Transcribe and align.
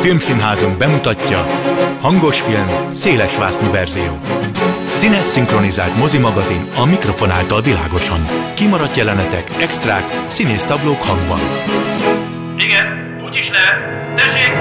Filmszínházunk 0.00 0.78
bemutatja 0.78 1.46
Hangos 2.00 2.40
film, 2.40 2.90
széles 2.90 3.36
vásznú 3.36 3.70
verzió. 3.70 4.18
Színes 4.90 5.24
szinkronizált 5.24 5.96
mozimagazin 5.96 6.70
a 6.74 6.84
mikrofon 6.84 7.30
által 7.30 7.62
világosan. 7.62 8.24
Kimaradt 8.54 8.96
jelenetek, 8.96 9.50
extrák, 9.60 10.24
színésztablók 10.26 11.02
hangban. 11.02 11.40
Igen, 12.58 13.16
úgy 13.24 13.36
is 13.36 13.50
lehet. 13.50 13.84
Tessék! 14.14 14.52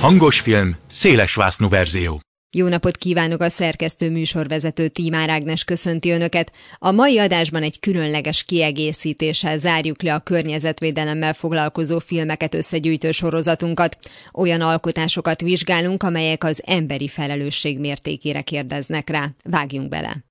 Hangos 0.00 0.40
film, 0.40 0.76
széles 0.86 1.34
vásznú 1.34 1.68
verzió. 1.68 2.20
Jó 2.52 2.68
napot 2.68 2.96
kívánok 2.96 3.40
a 3.40 3.48
szerkesztő 3.48 4.10
műsorvezető 4.10 4.88
Tímár 4.88 5.28
Ágnes 5.28 5.64
köszönti 5.64 6.10
Önöket. 6.10 6.56
A 6.78 6.90
mai 6.90 7.18
adásban 7.18 7.62
egy 7.62 7.80
különleges 7.80 8.42
kiegészítéssel 8.42 9.58
zárjuk 9.58 10.02
le 10.02 10.14
a 10.14 10.18
környezetvédelemmel 10.18 11.32
foglalkozó 11.32 11.98
filmeket 11.98 12.54
összegyűjtő 12.54 13.10
sorozatunkat. 13.10 13.98
Olyan 14.32 14.60
alkotásokat 14.60 15.40
vizsgálunk, 15.40 16.02
amelyek 16.02 16.44
az 16.44 16.62
emberi 16.66 17.08
felelősség 17.08 17.78
mértékére 17.78 18.40
kérdeznek 18.40 19.08
rá. 19.08 19.28
Vágjunk 19.44 19.88
bele! 19.88 20.24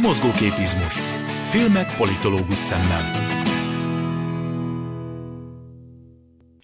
Mozgóképizmus. 0.00 0.94
Filmek 1.48 1.96
politológus 1.96 2.58
szemmel. 2.58 3.27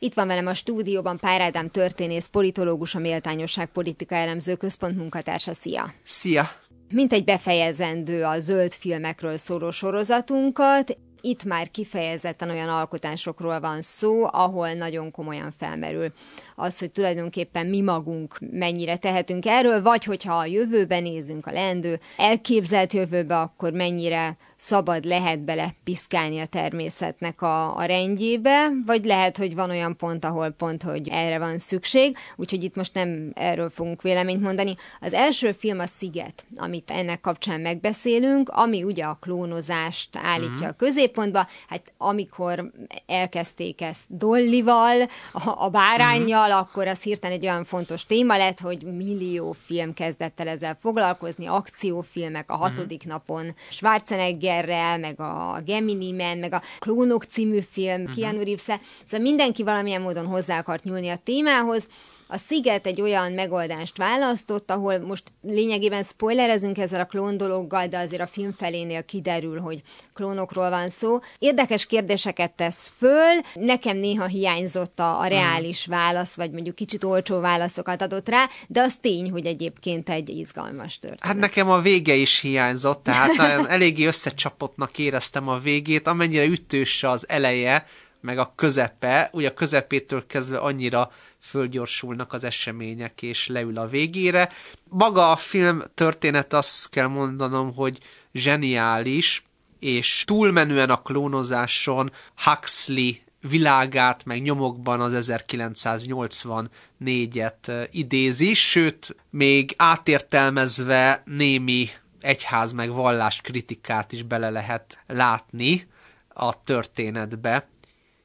Itt 0.05 0.15
van 0.15 0.27
velem 0.27 0.47
a 0.47 0.55
stúdióban 0.55 1.17
Pár 1.17 1.41
Ádám 1.41 1.71
történész, 1.71 2.27
politológus, 2.27 2.95
a 2.95 2.99
Méltányosság 2.99 3.67
Politika 3.67 4.15
Elemző 4.15 4.55
Központ 4.55 4.97
munkatársa. 4.97 5.55
Szia! 5.55 5.95
Szia! 6.03 6.51
Mint 6.93 7.13
egy 7.13 7.25
befejezendő 7.25 8.25
a 8.25 8.41
zöld 8.41 8.73
filmekről 8.73 9.37
szóló 9.37 9.71
sorozatunkat, 9.71 10.99
itt 11.21 11.45
már 11.45 11.71
kifejezetten 11.71 12.51
olyan 12.51 12.69
alkotásokról 12.69 13.61
van 13.61 13.83
szó, 13.83 14.29
ahol 14.33 14.73
nagyon 14.73 15.11
komolyan 15.11 15.51
felmerül 15.51 16.13
az, 16.55 16.79
hogy 16.79 16.91
tulajdonképpen 16.91 17.67
mi 17.67 17.81
magunk 17.81 18.39
mennyire 18.51 18.97
tehetünk 18.97 19.47
erről, 19.47 19.83
vagy 19.83 20.05
hogyha 20.05 20.35
a 20.35 20.47
jövőben 20.47 21.03
nézünk 21.03 21.47
a 21.47 21.53
leendő 21.53 22.01
elképzelt 22.17 22.93
jövőbe, 22.93 23.39
akkor 23.41 23.73
mennyire 23.73 24.37
szabad 24.57 25.05
lehet 25.05 25.41
bele 25.41 25.75
piszkálni 25.85 26.41
a 26.41 26.47
természetnek 26.47 27.43
a, 27.43 27.77
a 27.77 27.85
rendjébe, 27.85 28.69
vagy 28.87 29.05
lehet, 29.05 29.37
hogy 29.37 29.55
van 29.55 29.71
olyan 29.71 29.97
pont, 29.97 30.25
ahol 30.25 30.51
pont, 30.51 30.83
hogy 30.83 31.09
erre 31.09 31.39
van 31.39 31.59
szükség, 31.59 32.17
úgyhogy 32.37 32.65
itt 32.65 32.77
most 32.77 32.95
nem 32.95 33.33
erről 33.35 33.71
fogunk 33.71 34.03
véleményt 34.03 34.43
mondani. 34.43 34.77
Az 35.01 35.13
első 35.13 35.53
film 35.53 35.79
a 35.79 35.87
Sziget, 35.87 36.47
amit 36.57 36.91
ennek 36.91 37.21
kapcsán 37.21 37.61
megbeszélünk, 37.61 38.49
ami 38.49 38.83
ugye 38.83 39.05
a 39.05 39.19
klónozást 39.21 40.17
állítja 40.23 40.67
mm. 40.67 40.71
a 40.71 40.73
középpontba, 40.73 41.47
hát 41.69 41.93
amikor 41.99 42.71
elkezdték 43.07 43.81
ezt 43.81 44.17
Dollival, 44.17 45.01
a, 45.33 45.65
a 45.65 45.69
bárányjal, 45.69 46.44
fiatal, 46.45 46.59
akkor 46.59 46.89
az 46.89 47.03
hirtelen 47.03 47.37
egy 47.37 47.45
olyan 47.45 47.65
fontos 47.65 48.07
téma 48.07 48.37
lett, 48.37 48.61
hogy 48.61 48.83
millió 48.83 49.53
film 49.53 49.95
kezdett 49.95 50.41
el 50.41 50.49
ezzel 50.49 50.77
foglalkozni, 50.81 51.47
akciófilmek 51.47 52.51
a 52.51 52.57
hatodik 52.57 53.03
uh-huh. 53.05 53.13
napon, 53.13 53.55
Schwarzeneggerrel, 53.71 54.99
meg 54.99 55.21
a 55.21 55.61
Gemini 55.65 56.13
Man, 56.13 56.39
meg 56.39 56.53
a 56.53 56.63
Klónok 56.79 57.25
című 57.25 57.61
film, 57.61 58.01
uh-huh. 58.01 58.17
Keanu 58.17 58.43
reeves 58.43 58.81
Szóval 59.05 59.27
mindenki 59.27 59.63
valamilyen 59.63 60.01
módon 60.01 60.27
hozzá 60.27 60.59
akart 60.59 60.85
nyúlni 60.85 61.09
a 61.09 61.17
témához, 61.25 61.89
a 62.27 62.39
Sziget 62.39 62.87
egy 62.87 63.01
olyan 63.01 63.33
megoldást 63.33 63.97
választott, 63.97 64.71
ahol 64.71 64.99
most 64.99 65.23
lényegében 65.43 66.03
spoilerezünk 66.03 66.79
ezzel 66.79 67.01
a 67.01 67.05
klón 67.05 67.37
dologgal, 67.37 67.87
de 67.87 67.99
azért 67.99 68.23
a 68.23 68.27
film 68.27 68.53
felénél 68.53 69.05
kiderül, 69.05 69.61
hogy 69.61 69.83
klónokról 70.15 70.71
van 70.71 70.89
szó. 70.89 71.19
Érdekes 71.39 71.87
kérdéseket 71.87 72.51
tesz 72.51 72.91
föl, 72.99 73.41
nekem 73.55 73.97
néha 73.97 74.27
hiányzott 74.27 75.01
a, 75.01 75.21
a 75.21 75.27
reális 75.27 75.87
válasz, 75.87 76.35
vagy 76.35 76.51
mondjuk 76.51 76.75
kicsit 76.75 77.05
olcsó 77.05 77.41
válaszokat 77.41 78.03
adott 78.03 78.29
rá, 78.29 78.49
de 78.69 78.81
az 78.81 78.97
tény, 78.97 79.31
hogy 79.31 79.47
egyébként 79.47 80.09
egy 80.09 80.29
izgalmas 80.29 80.99
történet. 80.99 81.25
Hát 81.25 81.37
nekem 81.37 81.71
a 81.71 81.81
vége 81.81 82.15
is 82.15 82.41
hiányzott, 82.41 83.03
tehát 83.03 83.39
eléggé 83.69 84.07
összecsapottnak 84.07 84.99
éreztem 84.99 85.49
a 85.49 85.59
végét, 85.59 86.07
amennyire 86.07 86.45
ütős 86.45 87.03
az 87.03 87.29
eleje, 87.29 87.87
meg 88.25 88.39
a 88.39 88.53
közepe, 88.57 89.29
ugye 89.33 89.49
a 89.49 89.55
közepétől 89.55 90.27
kezdve 90.27 90.59
annyira 90.59 91.13
fölgyorsulnak 91.41 92.33
az 92.33 92.45
események, 92.45 93.23
és 93.23 93.47
leül 93.47 93.79
a 93.79 93.87
végére. 93.87 94.51
Maga 94.89 95.31
a 95.31 95.37
film 95.37 95.83
történet 95.95 96.53
azt 96.53 96.91
kell 96.91 97.07
mondanom, 97.07 97.75
hogy 97.75 97.99
zseniális, 98.33 99.45
és 99.79 100.23
túlmenően 100.27 100.91
a 100.91 101.03
klónozáson 101.03 102.13
Huxley 102.45 103.13
világát, 103.41 104.25
meg 104.25 104.43
nyomokban 104.43 105.01
az 105.01 105.33
1984-et 105.33 107.89
idézi, 107.91 108.55
sőt, 108.55 109.17
még 109.31 109.75
átértelmezve 109.77 111.23
némi 111.25 111.89
egyház 112.21 112.73
meg 112.73 112.93
vallás 112.93 113.41
kritikát 113.41 114.13
is 114.13 114.23
bele 114.23 114.51
lehet 114.51 114.99
látni 115.07 115.89
a 116.29 116.65
történetbe 116.65 117.69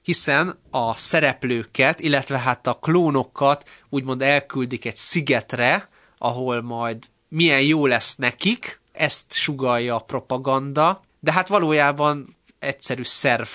hiszen 0.10 0.60
a 0.72 0.96
szereplőket, 0.98 2.00
illetve 2.00 2.38
hát 2.38 2.68
a 2.68 2.74
klónokat 2.74 3.70
úgymond 3.90 4.22
elküldik 4.22 4.86
egy 4.86 4.96
szigetre, 4.96 5.90
ahol 6.18 6.62
majd 6.62 7.06
milyen 7.28 7.62
jó 7.62 7.86
lesz 7.86 8.16
nekik, 8.16 8.80
ezt 8.92 9.34
sugalja 9.34 9.96
a 9.96 10.00
propaganda, 10.00 11.04
de 11.20 11.32
hát 11.32 11.48
valójában 11.48 12.38
egyszerű 12.60 13.04
szerv 13.04 13.48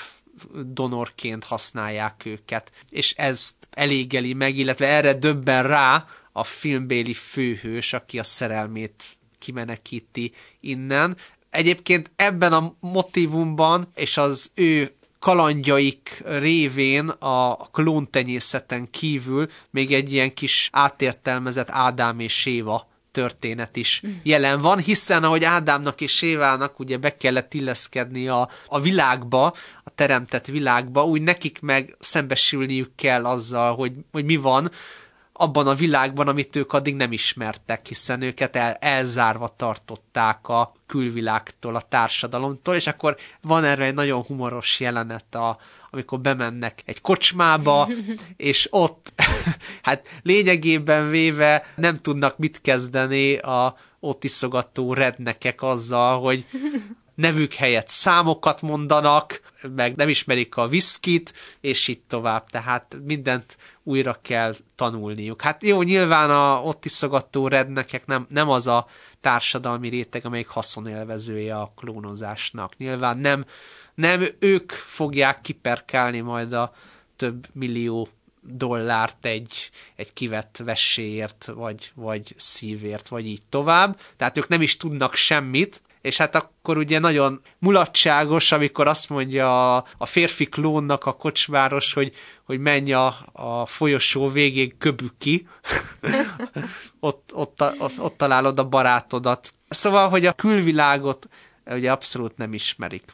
donorként 0.64 1.44
használják 1.44 2.22
őket, 2.24 2.72
és 2.88 3.12
ezt 3.12 3.54
elégeli 3.70 4.32
meg, 4.32 4.56
illetve 4.56 4.86
erre 4.86 5.14
döbben 5.14 5.62
rá 5.62 6.06
a 6.32 6.44
filmbéli 6.44 7.14
főhős, 7.14 7.92
aki 7.92 8.18
a 8.18 8.24
szerelmét 8.24 9.16
kimenekíti 9.38 10.32
innen. 10.60 11.16
Egyébként 11.50 12.10
ebben 12.16 12.52
a 12.52 12.72
motivumban 12.80 13.90
és 13.94 14.16
az 14.16 14.50
ő 14.54 14.94
kalandjaik 15.24 16.22
révén 16.24 17.08
a 17.08 17.56
klóntenyészeten 17.56 18.90
kívül 18.90 19.46
még 19.70 19.92
egy 19.92 20.12
ilyen 20.12 20.34
kis 20.34 20.68
átértelmezett 20.72 21.70
Ádám 21.70 22.20
és 22.20 22.46
Éva 22.46 22.88
történet 23.10 23.76
is 23.76 24.02
jelen 24.22 24.60
van, 24.60 24.78
hiszen 24.78 25.24
ahogy 25.24 25.44
Ádámnak 25.44 26.00
és 26.00 26.22
Évának 26.22 26.78
ugye 26.78 26.96
be 26.96 27.16
kellett 27.16 27.54
illeszkedni 27.54 28.28
a, 28.28 28.48
a 28.66 28.80
világba, 28.80 29.46
a 29.84 29.90
teremtett 29.94 30.46
világba, 30.46 31.04
úgy 31.04 31.22
nekik 31.22 31.60
meg 31.60 31.96
szembesülniük 32.00 32.90
kell 32.94 33.24
azzal, 33.24 33.74
hogy, 33.74 33.92
hogy 34.12 34.24
mi 34.24 34.36
van, 34.36 34.70
abban 35.36 35.66
a 35.66 35.74
világban, 35.74 36.28
amit 36.28 36.56
ők 36.56 36.72
addig 36.72 36.94
nem 36.94 37.12
ismertek, 37.12 37.86
hiszen 37.86 38.22
őket 38.22 38.56
el, 38.56 38.72
elzárva 38.72 39.54
tartották 39.56 40.48
a 40.48 40.72
külvilágtól, 40.86 41.76
a 41.76 41.80
társadalomtól, 41.80 42.74
és 42.74 42.86
akkor 42.86 43.16
van 43.42 43.64
erre 43.64 43.84
egy 43.84 43.94
nagyon 43.94 44.22
humoros 44.22 44.80
jelenet, 44.80 45.34
a, 45.34 45.58
amikor 45.90 46.20
bemennek 46.20 46.82
egy 46.84 47.00
kocsmába, 47.00 47.88
és 48.36 48.68
ott, 48.70 49.12
hát 49.82 50.08
lényegében 50.22 51.10
véve 51.10 51.66
nem 51.76 51.96
tudnak 51.96 52.38
mit 52.38 52.60
kezdeni 52.60 53.36
a 53.36 53.76
ott 54.00 54.24
iszogató 54.24 54.92
rednekek 54.92 55.62
azzal, 55.62 56.20
hogy 56.20 56.46
nevük 57.14 57.54
helyett 57.54 57.88
számokat 57.88 58.62
mondanak, 58.62 59.40
meg 59.74 59.96
nem 59.96 60.08
ismerik 60.08 60.56
a 60.56 60.68
viszkit, 60.68 61.32
és 61.60 61.88
így 61.88 62.00
tovább, 62.00 62.46
tehát 62.46 62.96
mindent 63.04 63.56
újra 63.82 64.18
kell 64.22 64.54
tanulniuk. 64.74 65.42
Hát 65.42 65.62
jó, 65.62 65.82
nyilván 65.82 66.30
a 66.30 66.62
ott 66.62 66.84
iszogató 66.84 67.48
rednekek 67.48 68.06
nem, 68.06 68.26
nem 68.28 68.50
az 68.50 68.66
a 68.66 68.86
társadalmi 69.20 69.88
réteg, 69.88 70.26
amelyik 70.26 70.48
haszonélvezője 70.48 71.56
a 71.56 71.72
klónozásnak. 71.76 72.76
Nyilván 72.76 73.18
nem, 73.18 73.44
nem 73.94 74.24
ők 74.38 74.72
fogják 74.72 75.40
kiperkálni 75.40 76.20
majd 76.20 76.52
a 76.52 76.72
több 77.16 77.46
millió 77.52 78.08
dollárt 78.40 79.26
egy, 79.26 79.70
egy 79.96 80.12
kivett 80.12 80.60
vesséért, 80.64 81.44
vagy, 81.54 81.92
vagy 81.94 82.34
szívért, 82.36 83.08
vagy 83.08 83.26
így 83.26 83.42
tovább. 83.48 84.00
Tehát 84.16 84.38
ők 84.38 84.48
nem 84.48 84.62
is 84.62 84.76
tudnak 84.76 85.14
semmit, 85.14 85.82
és 86.04 86.16
hát 86.16 86.34
akkor 86.34 86.78
ugye 86.78 86.98
nagyon 86.98 87.40
mulatságos, 87.58 88.52
amikor 88.52 88.86
azt 88.86 89.08
mondja 89.08 89.76
a, 89.76 89.84
a 89.98 90.06
férfi 90.06 90.44
klónnak 90.44 91.04
a 91.04 91.12
kocsmáros, 91.12 91.92
hogy, 91.92 92.14
hogy 92.44 92.58
menj 92.58 92.92
a, 92.92 93.16
a 93.32 93.66
folyosó 93.66 94.28
végén 94.28 94.78
köbük 94.78 95.18
ki, 95.18 95.48
ott, 97.00 97.30
ott, 97.34 97.62
ott, 97.78 98.00
ott 98.00 98.16
találod 98.16 98.58
a 98.58 98.68
barátodat. 98.68 99.54
Szóval, 99.68 100.08
hogy 100.08 100.26
a 100.26 100.32
külvilágot 100.32 101.28
ugye 101.66 101.92
abszolút 101.92 102.36
nem 102.36 102.52
ismerik. 102.52 103.04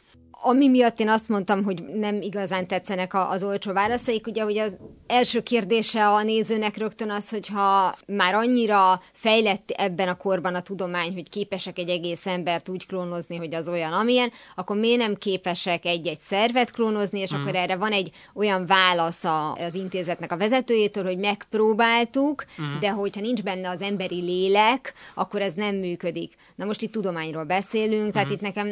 Ami 0.43 0.67
miatt 0.67 0.99
én 0.99 1.09
azt 1.09 1.29
mondtam, 1.29 1.63
hogy 1.63 1.83
nem 1.83 2.21
igazán 2.21 2.67
tetszenek 2.67 3.13
az 3.13 3.43
olcsó 3.43 3.73
válaszaik, 3.73 4.27
ugye, 4.27 4.43
hogy 4.43 4.57
az 4.57 4.77
első 5.07 5.39
kérdése 5.39 6.07
a 6.07 6.23
nézőnek 6.23 6.77
rögtön 6.77 7.09
az, 7.09 7.29
hogyha 7.29 7.95
már 8.07 8.35
annyira 8.35 9.01
fejlett 9.11 9.69
ebben 9.69 10.07
a 10.07 10.15
korban 10.15 10.55
a 10.55 10.61
tudomány, 10.61 11.13
hogy 11.13 11.29
képesek 11.29 11.77
egy 11.77 11.89
egész 11.89 12.25
embert 12.25 12.69
úgy 12.69 12.85
klónozni, 12.87 13.35
hogy 13.35 13.53
az 13.53 13.67
olyan, 13.67 13.93
amilyen, 13.93 14.31
akkor 14.55 14.75
miért 14.75 14.99
nem 14.99 15.15
képesek 15.15 15.85
egy-egy 15.85 16.19
szervet 16.19 16.71
klónozni, 16.71 17.19
és 17.19 17.33
mm. 17.33 17.41
akkor 17.41 17.55
erre 17.55 17.75
van 17.75 17.91
egy 17.91 18.11
olyan 18.33 18.65
válasz 18.65 19.23
az 19.23 19.73
intézetnek 19.73 20.31
a 20.31 20.37
vezetőjétől, 20.37 21.03
hogy 21.03 21.17
megpróbáltuk, 21.17 22.45
mm. 22.61 22.79
de 22.79 22.89
hogyha 22.89 23.21
nincs 23.21 23.43
benne 23.43 23.69
az 23.69 23.81
emberi 23.81 24.21
lélek, 24.21 24.93
akkor 25.15 25.41
ez 25.41 25.53
nem 25.53 25.75
működik. 25.75 26.35
Na 26.55 26.65
most 26.65 26.81
itt 26.81 26.91
tudományról 26.91 27.43
beszélünk, 27.43 28.11
tehát 28.11 28.27
mm. 28.27 28.31
itt 28.31 28.41
nekem 28.41 28.71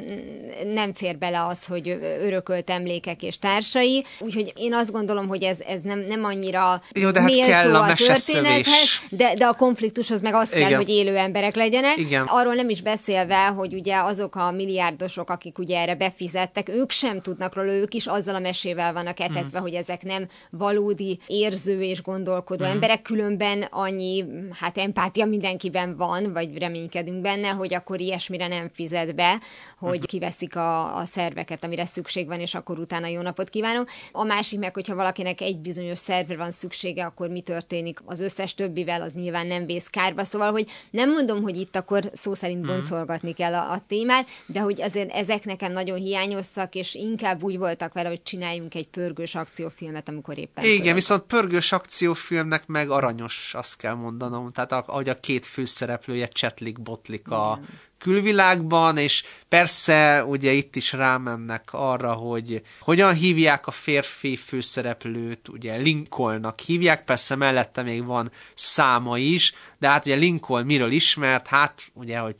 nem 0.74 0.94
fér 0.94 1.18
bele 1.18 1.45
az, 1.45 1.58
hogy 1.65 2.00
örökölt 2.21 2.69
emlékek 2.69 3.23
és 3.23 3.39
társai, 3.39 4.06
úgyhogy 4.19 4.53
én 4.57 4.73
azt 4.73 4.91
gondolom, 4.91 5.27
hogy 5.27 5.44
ez, 5.44 5.59
ez 5.59 5.81
nem, 5.81 6.00
nem 6.00 6.23
annyira 6.23 6.81
Jó, 6.91 7.11
de 7.11 7.21
hát 7.21 7.45
kell 7.45 7.75
a, 7.75 7.83
a 7.83 7.94
történethez, 7.94 8.89
de, 9.09 9.33
de 9.33 9.45
a 9.45 9.53
konfliktushoz 9.53 10.21
meg 10.21 10.33
azt 10.33 10.56
Igen. 10.56 10.67
kell, 10.67 10.77
hogy 10.77 10.89
élő 10.89 11.17
emberek 11.17 11.56
legyenek. 11.56 11.97
Igen. 11.97 12.25
Arról 12.27 12.53
nem 12.53 12.69
is 12.69 12.81
beszélve, 12.81 13.45
hogy 13.45 13.73
ugye 13.73 13.95
azok 13.95 14.35
a 14.35 14.51
milliárdosok, 14.51 15.29
akik 15.29 15.57
ugye 15.57 15.79
erre 15.79 15.95
befizettek, 15.95 16.69
ők 16.69 16.91
sem 16.91 17.21
tudnak 17.21 17.56
róla, 17.56 17.71
ők 17.71 17.94
is 17.94 18.07
azzal 18.07 18.35
a 18.35 18.39
mesével 18.39 18.94
vannak 18.94 19.19
etetve, 19.19 19.59
mm. 19.59 19.61
hogy 19.61 19.73
ezek 19.73 20.03
nem 20.03 20.27
valódi 20.50 21.19
érző 21.27 21.81
és 21.81 22.01
gondolkodó 22.01 22.65
mm. 22.65 22.69
emberek, 22.69 23.01
különben 23.01 23.61
annyi, 23.69 24.25
hát 24.59 24.77
empátia 24.77 25.25
mindenkiben 25.25 25.97
van, 25.97 26.33
vagy 26.33 26.57
reménykedünk 26.57 27.21
benne, 27.21 27.47
hogy 27.47 27.73
akkor 27.73 28.00
ilyesmire 28.00 28.47
nem 28.47 28.69
fizet 28.73 29.15
be, 29.15 29.39
hogy 29.77 30.00
mm. 30.00 30.06
kiveszik 30.06 30.56
a, 30.56 30.97
a 30.97 31.06
szerveket, 31.49 31.63
amire 31.63 31.85
szükség 31.85 32.27
van, 32.27 32.39
és 32.39 32.55
akkor 32.55 32.79
utána 32.79 33.07
jó 33.07 33.21
napot 33.21 33.49
kívánok. 33.49 33.89
A 34.11 34.23
másik 34.23 34.59
meg, 34.59 34.73
hogyha 34.73 34.95
valakinek 34.95 35.41
egy 35.41 35.57
bizonyos 35.57 35.97
szervre 35.97 36.37
van 36.37 36.51
szüksége, 36.51 37.05
akkor 37.05 37.29
mi 37.29 37.41
történik 37.41 37.99
az 38.05 38.19
összes 38.19 38.55
többivel, 38.55 39.01
az 39.01 39.13
nyilván 39.13 39.47
nem 39.47 39.65
vész 39.65 39.87
kárba. 39.87 40.23
Szóval, 40.23 40.51
hogy 40.51 40.67
nem 40.91 41.11
mondom, 41.11 41.41
hogy 41.41 41.57
itt 41.57 41.75
akkor 41.75 42.11
szó 42.13 42.33
szerint 42.33 42.61
mhm. 42.61 42.71
boncolgatni 42.71 43.33
kell 43.33 43.53
a, 43.53 43.71
a 43.71 43.83
témát, 43.87 44.27
de 44.45 44.59
hogy 44.59 44.81
azért 44.81 45.11
ezek 45.11 45.45
nekem 45.45 45.71
nagyon 45.71 45.97
hiányoztak, 45.97 46.75
és 46.75 46.95
inkább 46.95 47.43
úgy 47.43 47.57
voltak 47.57 47.93
vele, 47.93 48.09
hogy 48.09 48.23
csináljunk 48.23 48.75
egy 48.75 48.87
pörgős 48.87 49.35
akciófilmet, 49.35 50.09
amikor 50.09 50.37
éppen. 50.37 50.63
Igen, 50.63 50.79
pörög. 50.79 50.93
viszont 50.93 51.23
pörgős 51.23 51.71
akciófilmnek 51.71 52.67
meg 52.67 52.89
aranyos, 52.89 53.53
azt 53.53 53.77
kell 53.77 53.93
mondanom. 53.93 54.51
Tehát 54.51 54.71
ahogy 54.71 55.09
a 55.09 55.19
két 55.19 55.45
főszereplője 55.45 56.27
csetlik, 56.27 56.81
botlik 56.81 57.29
a 57.29 57.59
Igen 57.61 57.87
külvilágban, 57.99 58.97
és 58.97 59.23
persze 59.47 60.23
ugye 60.25 60.51
itt 60.51 60.75
is 60.75 60.93
rámennek 60.93 61.69
arra, 61.71 62.13
hogy 62.13 62.61
hogyan 62.79 63.13
hívják 63.13 63.67
a 63.67 63.71
férfi 63.71 64.35
főszereplőt, 64.35 65.47
ugye 65.47 65.75
Lincolnnak 65.75 66.59
hívják, 66.59 67.03
persze 67.03 67.35
mellette 67.35 67.81
még 67.81 68.05
van 68.05 68.31
száma 68.55 69.17
is, 69.17 69.53
de 69.79 69.87
hát 69.87 70.05
ugye 70.05 70.15
Lincoln 70.15 70.65
miről 70.65 70.91
ismert, 70.91 71.47
hát 71.47 71.91
ugye, 71.93 72.19
hogy 72.19 72.35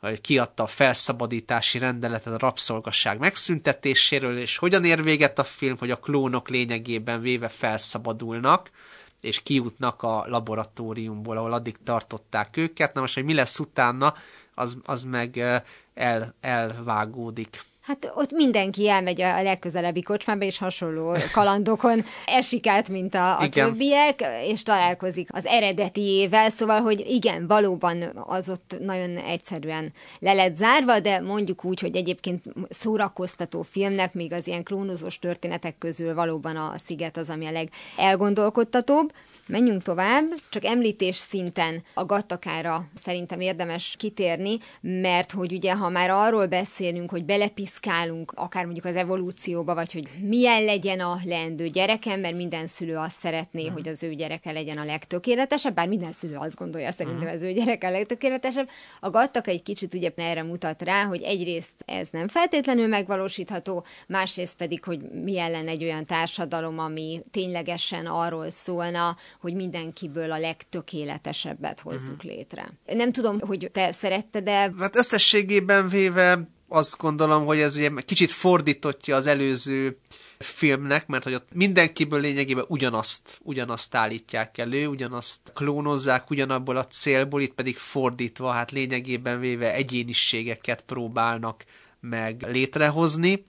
hogy 0.00 0.20
kiadta 0.20 0.62
a 0.62 0.66
felszabadítási 0.66 1.78
rendeletet 1.78 2.32
a 2.32 2.38
rabszolgasság 2.38 3.18
megszüntetéséről, 3.18 4.38
és 4.38 4.56
hogyan 4.56 4.84
ér 4.84 5.02
véget 5.02 5.38
a 5.38 5.44
film, 5.44 5.76
hogy 5.78 5.90
a 5.90 5.96
klónok 5.96 6.48
lényegében 6.48 7.20
véve 7.20 7.48
felszabadulnak, 7.48 8.70
és 9.20 9.42
kijutnak 9.42 10.02
a 10.02 10.24
laboratóriumból, 10.28 11.36
ahol 11.36 11.52
addig 11.52 11.76
tartották 11.84 12.56
őket. 12.56 12.94
Na 12.94 13.00
most, 13.00 13.14
hogy 13.14 13.24
mi 13.24 13.34
lesz 13.34 13.58
utána, 13.58 14.14
az, 14.58 14.76
az 14.84 15.02
meg 15.02 15.38
el, 15.94 16.34
elvágódik. 16.40 17.64
Hát 17.86 18.12
ott 18.14 18.32
mindenki 18.32 18.88
elmegy 18.88 19.20
a 19.20 19.42
legközelebbi 19.42 20.02
kocsmába, 20.02 20.44
és 20.44 20.58
hasonló 20.58 21.16
kalandokon 21.32 22.04
esik 22.24 22.66
át, 22.66 22.88
mint 22.88 23.14
a, 23.14 23.38
a 23.38 23.48
többiek, 23.48 24.24
és 24.42 24.62
találkozik 24.62 25.28
az 25.32 25.46
eredetiével, 25.46 26.50
szóval, 26.50 26.80
hogy 26.80 27.04
igen, 27.08 27.46
valóban 27.46 28.02
az 28.26 28.48
ott 28.48 28.76
nagyon 28.80 29.16
egyszerűen 29.16 29.92
le 30.18 30.32
lett 30.32 30.54
zárva, 30.54 31.00
de 31.00 31.20
mondjuk 31.20 31.64
úgy, 31.64 31.80
hogy 31.80 31.96
egyébként 31.96 32.44
szórakoztató 32.68 33.62
filmnek, 33.62 34.14
még 34.14 34.32
az 34.32 34.46
ilyen 34.46 34.62
klónozós 34.62 35.18
történetek 35.18 35.78
közül 35.78 36.14
valóban 36.14 36.56
a 36.56 36.72
Sziget 36.76 37.16
az, 37.16 37.30
ami 37.30 37.46
a 37.46 37.66
legelgondolkodtatóbb. 37.96 39.12
Menjünk 39.48 39.82
tovább, 39.82 40.24
csak 40.48 40.64
említés 40.64 41.16
szinten 41.16 41.82
a 41.94 42.04
gattakára 42.04 42.88
szerintem 42.94 43.40
érdemes 43.40 43.94
kitérni, 43.98 44.58
mert 44.80 45.32
hogy 45.32 45.52
ugye, 45.52 45.72
ha 45.72 45.88
már 45.88 46.10
arról 46.10 46.46
beszélünk, 46.46 47.10
hogy 47.10 47.24
belepiszkálunk 47.24 48.32
akár 48.34 48.64
mondjuk 48.64 48.84
az 48.84 48.96
evolúcióba, 48.96 49.74
vagy 49.74 49.92
hogy 49.92 50.08
milyen 50.20 50.64
legyen 50.64 51.00
a 51.00 51.18
leendő 51.24 51.68
gyerekem, 51.68 52.20
mert 52.20 52.36
minden 52.36 52.66
szülő 52.66 52.96
azt 52.96 53.16
szeretné, 53.16 53.68
mm. 53.68 53.72
hogy 53.72 53.88
az 53.88 54.02
ő 54.02 54.12
gyereke 54.12 54.52
legyen 54.52 54.78
a 54.78 54.84
legtökéletesebb, 54.84 55.74
bár 55.74 55.88
minden 55.88 56.12
szülő 56.12 56.36
azt 56.36 56.56
gondolja 56.56 56.92
szerintem, 56.92 57.28
mm. 57.28 57.34
az 57.34 57.42
ő 57.42 57.52
gyereke 57.52 57.86
a 57.86 57.90
legtökéletesebb. 57.90 58.68
A 59.00 59.10
gattaka 59.10 59.50
egy 59.50 59.62
kicsit 59.62 59.94
ugye 59.94 60.10
erre 60.16 60.42
mutat 60.42 60.82
rá, 60.82 61.04
hogy 61.04 61.22
egyrészt 61.22 61.74
ez 61.84 62.08
nem 62.10 62.28
feltétlenül 62.28 62.86
megvalósítható, 62.86 63.84
másrészt 64.06 64.56
pedig, 64.56 64.84
hogy 64.84 65.00
milyen 65.00 65.50
lenne 65.50 65.70
egy 65.70 65.82
olyan 65.82 66.04
társadalom, 66.04 66.78
ami 66.78 67.22
ténylegesen 67.30 68.06
arról 68.06 68.50
szólna, 68.50 69.16
hogy 69.40 69.54
mindenkiből 69.54 70.32
a 70.32 70.38
legtökéletesebbet 70.38 71.80
hozzuk 71.80 72.16
uh-huh. 72.16 72.30
létre. 72.30 72.72
Nem 72.86 73.12
tudom, 73.12 73.40
hogy 73.40 73.68
te 73.72 73.92
szeretted 73.92 74.44
de... 74.44 74.72
Hát 74.78 74.96
összességében 74.96 75.88
véve 75.88 76.48
azt 76.68 76.98
gondolom, 76.98 77.44
hogy 77.44 77.58
ez 77.58 77.76
ugye 77.76 77.90
kicsit 78.04 78.30
fordítottja 78.30 79.16
az 79.16 79.26
előző 79.26 79.98
filmnek, 80.38 81.06
mert 81.06 81.24
hogy 81.24 81.34
ott 81.34 81.48
mindenkiből 81.54 82.20
lényegében 82.20 82.64
ugyanazt, 82.68 83.38
ugyanazt 83.42 83.94
állítják 83.94 84.58
elő, 84.58 84.86
ugyanazt 84.86 85.52
klónozzák, 85.54 86.30
ugyanabból 86.30 86.76
a 86.76 86.86
célból, 86.86 87.40
itt 87.40 87.54
pedig 87.54 87.76
fordítva, 87.76 88.50
hát 88.50 88.70
lényegében 88.70 89.40
véve 89.40 89.74
egyéniségeket 89.74 90.82
próbálnak 90.82 91.64
meg 92.00 92.46
létrehozni. 92.48 93.46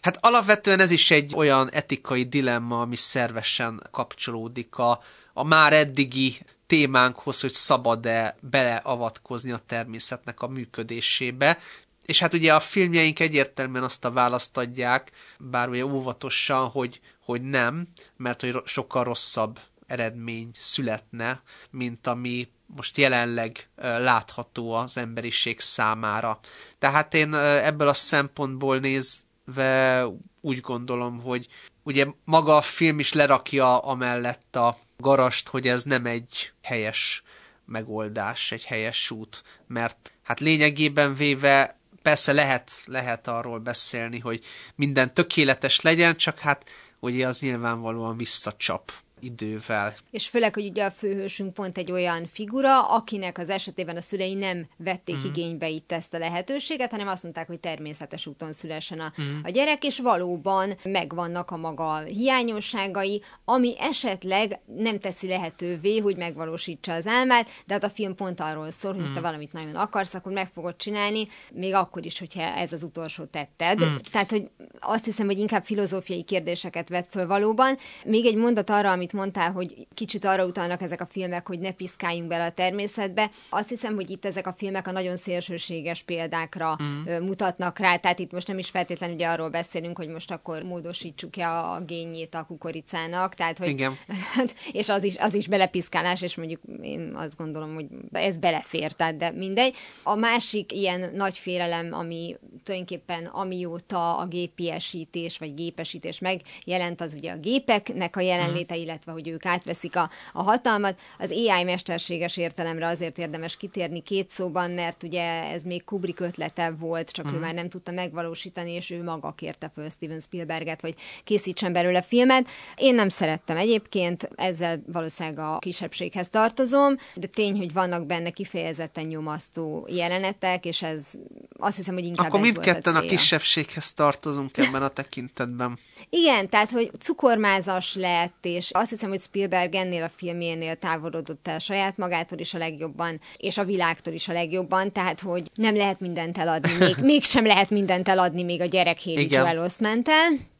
Hát 0.00 0.18
alapvetően 0.20 0.80
ez 0.80 0.90
is 0.90 1.10
egy 1.10 1.32
olyan 1.36 1.70
etikai 1.70 2.22
dilemma, 2.22 2.80
ami 2.80 2.96
szervesen 2.96 3.82
kapcsolódik 3.90 4.76
a, 4.76 5.00
a 5.34 5.42
már 5.42 5.72
eddigi 5.72 6.38
témánkhoz, 6.66 7.40
hogy 7.40 7.52
szabad-e 7.52 8.36
beleavatkozni 8.40 9.50
a 9.50 9.58
természetnek 9.58 10.42
a 10.42 10.48
működésébe. 10.48 11.58
És 12.04 12.18
hát 12.18 12.32
ugye 12.34 12.54
a 12.54 12.60
filmjeink 12.60 13.20
egyértelműen 13.20 13.84
azt 13.84 14.04
a 14.04 14.10
választ 14.10 14.56
adják, 14.56 15.12
bár 15.38 15.68
ugye 15.68 15.86
óvatosan, 15.86 16.68
hogy, 16.68 17.00
hogy 17.24 17.42
nem, 17.42 17.88
mert 18.16 18.40
hogy 18.40 18.62
sokkal 18.64 19.04
rosszabb 19.04 19.60
eredmény 19.86 20.50
születne, 20.58 21.42
mint 21.70 22.06
ami 22.06 22.48
most 22.66 22.96
jelenleg 22.96 23.68
látható 23.76 24.72
az 24.72 24.96
emberiség 24.96 25.60
számára. 25.60 26.38
Tehát 26.78 27.14
én 27.14 27.34
ebből 27.34 27.88
a 27.88 27.94
szempontból 27.94 28.78
nézve 28.78 30.06
úgy 30.40 30.60
gondolom, 30.60 31.20
hogy 31.20 31.48
ugye 31.82 32.06
maga 32.24 32.56
a 32.56 32.60
film 32.60 32.98
is 32.98 33.12
lerakja 33.12 33.78
amellett 33.78 34.56
a 34.56 34.78
garast, 35.04 35.48
hogy 35.48 35.68
ez 35.68 35.82
nem 35.82 36.06
egy 36.06 36.52
helyes 36.62 37.22
megoldás, 37.64 38.52
egy 38.52 38.64
helyes 38.64 39.10
út, 39.10 39.42
mert 39.66 40.12
hát 40.22 40.40
lényegében 40.40 41.14
véve 41.14 41.78
persze 42.02 42.32
lehet, 42.32 42.70
lehet 42.84 43.28
arról 43.28 43.58
beszélni, 43.58 44.18
hogy 44.18 44.44
minden 44.74 45.14
tökéletes 45.14 45.80
legyen, 45.80 46.16
csak 46.16 46.38
hát 46.38 46.70
ugye 47.00 47.26
az 47.26 47.40
nyilvánvalóan 47.40 48.16
visszacsap 48.16 48.92
idővel. 49.24 49.94
És 50.10 50.28
főleg, 50.28 50.54
hogy 50.54 50.66
ugye 50.66 50.84
a 50.84 50.90
főhősünk 50.90 51.54
pont 51.54 51.78
egy 51.78 51.92
olyan 51.92 52.26
figura, 52.26 52.86
akinek 52.86 53.38
az 53.38 53.48
esetében 53.48 53.96
a 53.96 54.00
szülei 54.00 54.34
nem 54.34 54.68
vették 54.76 55.16
mm. 55.16 55.28
igénybe 55.28 55.68
itt 55.68 55.92
ezt 55.92 56.14
a 56.14 56.18
lehetőséget, 56.18 56.90
hanem 56.90 57.08
azt 57.08 57.22
mondták, 57.22 57.46
hogy 57.46 57.60
természetes 57.60 58.26
úton 58.26 58.52
szülessen 58.52 59.00
a, 59.00 59.12
mm. 59.22 59.38
a 59.42 59.50
gyerek, 59.50 59.84
és 59.84 59.98
valóban 59.98 60.76
megvannak 60.82 61.50
a 61.50 61.56
maga 61.56 61.98
hiányosságai, 61.98 63.22
ami 63.44 63.74
esetleg 63.78 64.60
nem 64.76 64.98
teszi 64.98 65.26
lehetővé, 65.26 65.98
hogy 65.98 66.16
megvalósítsa 66.16 66.92
az 66.92 67.06
álmát, 67.06 67.48
de 67.66 67.74
hát 67.74 67.84
a 67.84 67.88
film 67.88 68.14
pont 68.14 68.40
arról 68.40 68.70
szól, 68.70 68.94
hogy 68.94 69.10
mm. 69.10 69.12
te 69.12 69.20
valamit 69.20 69.52
nagyon 69.52 69.74
akarsz, 69.74 70.14
akkor 70.14 70.32
meg 70.32 70.50
fogod 70.54 70.76
csinálni, 70.76 71.26
még 71.52 71.74
akkor 71.74 72.04
is, 72.04 72.18
hogyha 72.18 72.42
ez 72.42 72.72
az 72.72 72.82
utolsó 72.82 73.24
tetted. 73.24 73.84
Mm. 73.84 73.94
Tehát, 74.10 74.30
hogy 74.30 74.48
azt 74.80 75.04
hiszem, 75.04 75.26
hogy 75.26 75.38
inkább 75.38 75.64
filozófiai 75.64 76.22
kérdéseket 76.22 76.88
vet 76.88 77.08
föl 77.10 77.26
valóban. 77.26 77.78
Még 78.04 78.26
egy 78.26 78.36
mondat 78.36 78.70
arra, 78.70 78.90
amit 78.90 79.12
mondtál, 79.14 79.52
hogy 79.52 79.86
kicsit 79.94 80.24
arra 80.24 80.44
utalnak 80.44 80.82
ezek 80.82 81.00
a 81.00 81.06
filmek, 81.06 81.46
hogy 81.46 81.58
ne 81.58 81.70
piszkáljunk 81.70 82.28
bele 82.28 82.44
a 82.44 82.50
természetbe. 82.50 83.30
Azt 83.48 83.68
hiszem, 83.68 83.94
hogy 83.94 84.10
itt 84.10 84.24
ezek 84.24 84.46
a 84.46 84.54
filmek 84.56 84.86
a 84.86 84.92
nagyon 84.92 85.16
szélsőséges 85.16 86.02
példákra 86.02 86.76
mm. 86.82 87.26
mutatnak 87.26 87.78
rá, 87.78 87.96
tehát 87.96 88.18
itt 88.18 88.32
most 88.32 88.48
nem 88.48 88.58
is 88.58 88.70
feltétlenül 88.70 89.14
ugye 89.14 89.28
arról 89.28 89.48
beszélünk, 89.48 89.96
hogy 89.96 90.08
most 90.08 90.30
akkor 90.30 90.62
módosítsuk-e 90.62 91.50
a 91.50 91.80
gényét 91.80 92.34
a 92.34 92.44
kukoricának, 92.44 93.34
tehát 93.34 93.58
hogy 93.58 93.68
Igen. 93.68 93.96
és 94.72 94.88
az 94.88 95.02
is, 95.02 95.16
az 95.16 95.34
is 95.34 95.48
belepiszkálás, 95.48 96.22
és 96.22 96.36
mondjuk 96.36 96.60
én 96.82 97.12
azt 97.14 97.36
gondolom, 97.36 97.74
hogy 97.74 97.86
ez 98.12 98.36
belefér, 98.36 98.92
tehát 98.92 99.16
de 99.16 99.30
mindegy. 99.30 99.74
A 100.02 100.14
másik 100.14 100.72
ilyen 100.72 101.10
nagy 101.14 101.38
félelem, 101.38 101.92
ami 101.92 102.36
tulajdonképpen 102.62 103.24
amióta 103.24 104.16
a 104.16 104.26
gépiesítés 104.26 105.38
vagy 105.38 105.54
gépesítés 105.54 106.18
megjelent, 106.18 107.00
az 107.00 107.14
ugye 107.14 107.32
a 107.32 107.36
gépeknek 107.36 108.16
a 108.16 108.20
jelenléte, 108.20 108.76
illetve 108.76 109.03
hogy 109.12 109.28
ők 109.28 109.46
átveszik 109.46 109.96
a, 109.96 110.10
a 110.32 110.42
hatalmat. 110.42 110.98
Az 111.18 111.30
AI 111.30 111.64
mesterséges 111.64 112.36
értelemre 112.36 112.86
azért 112.86 113.18
érdemes 113.18 113.56
kitérni 113.56 114.00
két 114.00 114.30
szóban, 114.30 114.70
mert 114.70 115.02
ugye 115.02 115.42
ez 115.42 115.62
még 115.62 115.84
Kubrick 115.84 116.20
ötlete 116.20 116.70
volt, 116.70 117.10
csak 117.10 117.24
uh-huh. 117.24 117.40
ő 117.40 117.44
már 117.44 117.54
nem 117.54 117.68
tudta 117.68 117.92
megvalósítani, 117.92 118.70
és 118.70 118.90
ő 118.90 119.02
maga 119.02 119.32
kérte 119.32 119.70
föl 119.74 119.90
Steven 119.90 120.20
Spielberget, 120.20 120.80
hogy 120.80 120.94
készítsen 121.24 121.72
belőle 121.72 122.02
filmet. 122.02 122.48
Én 122.76 122.94
nem 122.94 123.08
szerettem 123.08 123.56
egyébként, 123.56 124.28
ezzel 124.34 124.82
valószínűleg 124.86 125.38
a 125.38 125.58
kisebbséghez 125.58 126.28
tartozom, 126.28 126.96
de 127.14 127.26
tény, 127.26 127.56
hogy 127.56 127.72
vannak 127.72 128.06
benne 128.06 128.30
kifejezetten 128.30 129.04
nyomasztó 129.04 129.86
jelenetek, 129.90 130.64
és 130.64 130.82
ez 130.82 131.12
azt 131.58 131.76
hiszem, 131.76 131.94
hogy 131.94 132.04
inkább 132.04 132.26
Akkor 132.26 132.40
mindketten 132.40 132.96
a, 132.96 132.98
a 132.98 133.02
kisebbséghez 133.02 133.92
tartozunk 133.92 134.56
ebben 134.56 134.82
a 134.82 134.88
tekintetben. 134.88 135.78
Igen, 136.10 136.48
tehát, 136.48 136.70
hogy 136.70 136.90
cukormázas 136.98 137.94
lett, 137.94 138.38
és 138.42 138.70
azt 138.70 138.83
hiszem, 138.90 139.08
hogy 139.08 139.20
Spielberg 139.20 139.74
ennél 139.74 140.02
a 140.02 140.08
filmjénél 140.08 140.74
távolodott 140.74 141.48
el 141.48 141.58
saját 141.58 141.96
magától 141.96 142.38
is 142.38 142.54
a 142.54 142.58
legjobban, 142.58 143.20
és 143.36 143.58
a 143.58 143.64
világtól 143.64 144.12
is 144.12 144.28
a 144.28 144.32
legjobban, 144.32 144.92
tehát, 144.92 145.20
hogy 145.20 145.50
nem 145.54 145.76
lehet 145.76 146.00
mindent 146.00 146.38
eladni, 146.38 146.72
még, 146.78 146.96
mégsem 147.12 147.46
lehet 147.46 147.70
mindent 147.70 148.08
eladni 148.08 148.42
még 148.42 148.60
a 148.60 148.64
gyerek 148.64 149.02
Haley 149.04 149.26
Joel. 149.30 149.68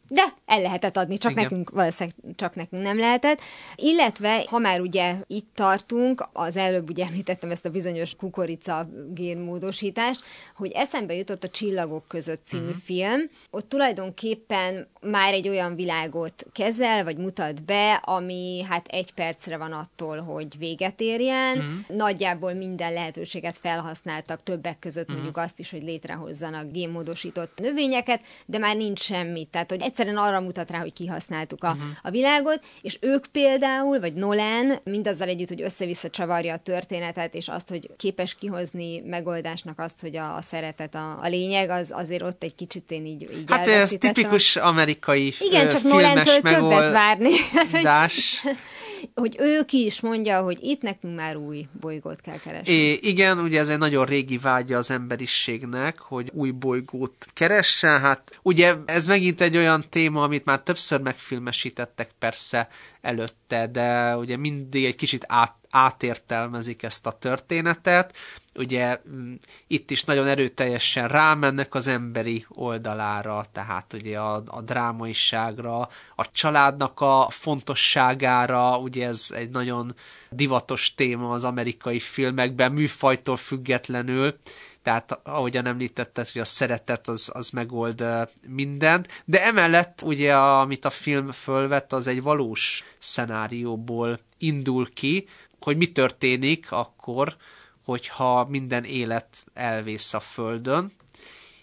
De 0.09 0.23
el 0.45 0.61
lehetett 0.61 0.97
adni, 0.97 1.19
csak 1.19 1.31
Igen. 1.31 1.43
nekünk 1.43 1.71
valószínűleg 1.71 2.17
csak 2.37 2.55
nekünk 2.55 2.83
nem 2.83 2.99
lehetett. 2.99 3.41
Illetve, 3.77 4.45
ha 4.49 4.59
már 4.59 4.81
ugye 4.81 5.15
itt 5.27 5.49
tartunk, 5.55 6.29
az 6.33 6.57
előbb 6.57 6.89
ugye 6.91 7.05
említettem 7.05 7.51
ezt 7.51 7.65
a 7.65 7.71
bizonyos 7.71 8.17
kukorica 8.17 8.89
génmódosítást, 9.15 10.23
hogy 10.57 10.71
eszembe 10.71 11.15
jutott 11.15 11.45
a 11.45 11.49
Csillagok 11.49 12.09
között 12.09 12.43
című 12.47 12.65
uh-huh. 12.65 12.81
film. 12.83 13.21
Ott 13.51 13.69
tulajdonképpen 13.69 14.89
már 15.01 15.33
egy 15.33 15.49
olyan 15.49 15.75
világot 15.75 16.47
kezel, 16.53 17.05
vagy 17.05 17.17
mutat 17.17 17.65
be, 17.65 17.95
ami 17.95 18.65
hát 18.69 18.87
egy 18.87 19.13
percre 19.13 19.57
van 19.57 19.73
attól, 19.73 20.21
hogy 20.21 20.59
véget 20.59 21.01
érjen. 21.01 21.59
Uh-huh. 21.59 21.97
Nagyjából 21.97 22.53
minden 22.53 22.93
lehetőséget 22.93 23.57
felhasználtak, 23.57 24.43
többek 24.43 24.79
között 24.79 25.03
uh-huh. 25.03 25.17
mondjuk 25.17 25.45
azt 25.45 25.59
is, 25.59 25.71
hogy 25.71 25.83
létrehozzanak 25.83 26.73
génmódosított 26.73 27.59
növényeket, 27.61 28.21
de 28.47 28.59
már 28.59 28.77
nincs 28.77 29.01
semmi. 29.01 29.49
Tehát, 29.51 29.71
hogy 29.71 29.81
egyszerűen 29.95 30.25
arra 30.25 30.41
mutat 30.41 30.71
rá, 30.71 30.79
hogy 30.79 30.93
kihasználtuk 30.93 31.65
a, 31.65 31.71
uh-huh. 31.71 31.83
a 32.03 32.11
világot, 32.11 32.61
és 32.81 32.99
ők 33.01 33.27
például, 33.27 34.01
vagy 34.01 34.15
Nolan, 34.15 34.81
mindazzal 34.85 35.29
együtt, 35.29 35.49
hogy 35.49 35.63
össze-vissza 35.63 36.11
csavarja 36.11 36.55
a 36.55 36.59
történetet, 36.59 37.35
és 37.35 37.49
azt, 37.49 37.69
hogy 37.69 37.91
képes 37.97 38.35
kihozni 38.35 39.01
megoldásnak 39.01 39.79
azt, 39.79 40.01
hogy 40.01 40.17
a, 40.17 40.37
a 40.37 40.43
szeretet 40.43 40.95
a, 40.95 41.19
a 41.23 41.29
lényeg, 41.29 41.71
az 41.71 41.93
azért 41.95 42.23
ott 42.23 42.43
egy 42.43 42.55
kicsit 42.55 42.91
én 42.91 43.07
így, 43.07 43.23
így 43.23 43.45
Hát 43.47 43.69
ez 43.69 43.91
tipikus 43.99 44.57
amerikai 44.57 45.33
Igen, 45.39 45.69
csak 45.69 45.83
Nolan-től 45.83 46.41
többet 46.41 46.93
várni. 46.93 47.31
Dás. 47.83 48.45
hogy 49.15 49.37
ő 49.39 49.65
ki 49.65 49.85
is 49.85 50.01
mondja, 50.01 50.41
hogy 50.41 50.59
itt 50.61 50.83
nekünk 50.83 51.17
már 51.17 51.37
új 51.37 51.67
bolygót 51.81 52.21
kell 52.21 52.39
keresni. 52.39 52.73
É, 52.73 52.99
igen, 53.03 53.39
ugye 53.39 53.61
ez 53.61 53.69
egy 53.69 53.79
nagyon 53.79 54.05
régi 54.05 54.39
vágya 54.39 54.79
az 54.79 54.91
emberiségnek, 54.91 55.99
hogy 55.99 56.31
új 56.33 56.51
bolygót 56.51 57.27
keressen. 57.33 58.01
Hát 58.01 58.39
ugye 58.43 58.75
ez 58.87 59.07
megint 59.07 59.41
egy 59.41 59.57
olyan 59.57 59.84
téma, 59.89 60.23
amit 60.23 60.45
már 60.45 60.61
többször 60.61 61.01
megfilmesítettek 61.01 62.11
persze 62.19 62.69
előtte, 63.01 63.67
de 63.67 64.17
ugye 64.17 64.37
mindig 64.37 64.85
egy 64.85 64.97
kicsit 64.97 65.25
át, 65.29 65.55
átértelmezik 65.71 66.83
ezt 66.83 67.07
a 67.07 67.13
történetet. 67.13 68.17
Ugye 68.55 69.01
mm, 69.09 69.35
itt 69.67 69.91
is 69.91 70.05
nagyon 70.05 70.27
erőteljesen 70.27 71.09
rámennek 71.09 71.75
az 71.75 71.87
emberi 71.87 72.47
oldalára, 72.49 73.45
tehát 73.53 73.93
ugye 73.93 74.19
a, 74.19 74.43
a 74.47 74.61
drámaiságra, 74.61 75.89
a 76.17 76.31
családnak 76.33 77.01
a 77.01 77.27
fontosságára, 77.31 78.79
ugye 78.79 79.07
ez 79.07 79.27
egy 79.35 79.51
nagyon 79.51 79.95
divatos 80.31 80.95
téma 80.95 81.31
az 81.31 81.45
amerikai 81.45 82.01
filmekben, 82.01 82.73
műfajtól 82.73 83.37
függetlenül, 83.37 84.37
tehát 84.85 85.21
ahogyan 85.23 85.67
említetted, 85.67 86.31
hogy 86.31 86.41
a 86.41 86.45
szeretet 86.45 87.09
az, 87.09 87.31
az 87.33 87.51
megold 87.51 88.05
mindent, 88.49 89.23
de 89.25 89.45
emellett 89.45 90.03
ugye, 90.03 90.37
amit 90.37 90.85
a 90.85 90.91
film 90.91 91.31
fölvett, 91.31 91.93
az 91.93 92.07
egy 92.07 92.23
valós 92.23 92.85
szenárióból 92.99 94.21
indul 94.39 94.93
ki, 94.93 95.29
hogy 95.61 95.77
mi 95.77 95.93
történik 95.93 96.73
akkor, 96.73 97.37
hogyha 97.85 98.47
minden 98.49 98.85
élet 98.85 99.47
elvész 99.55 100.15
a 100.15 100.21
Földön. 100.21 100.93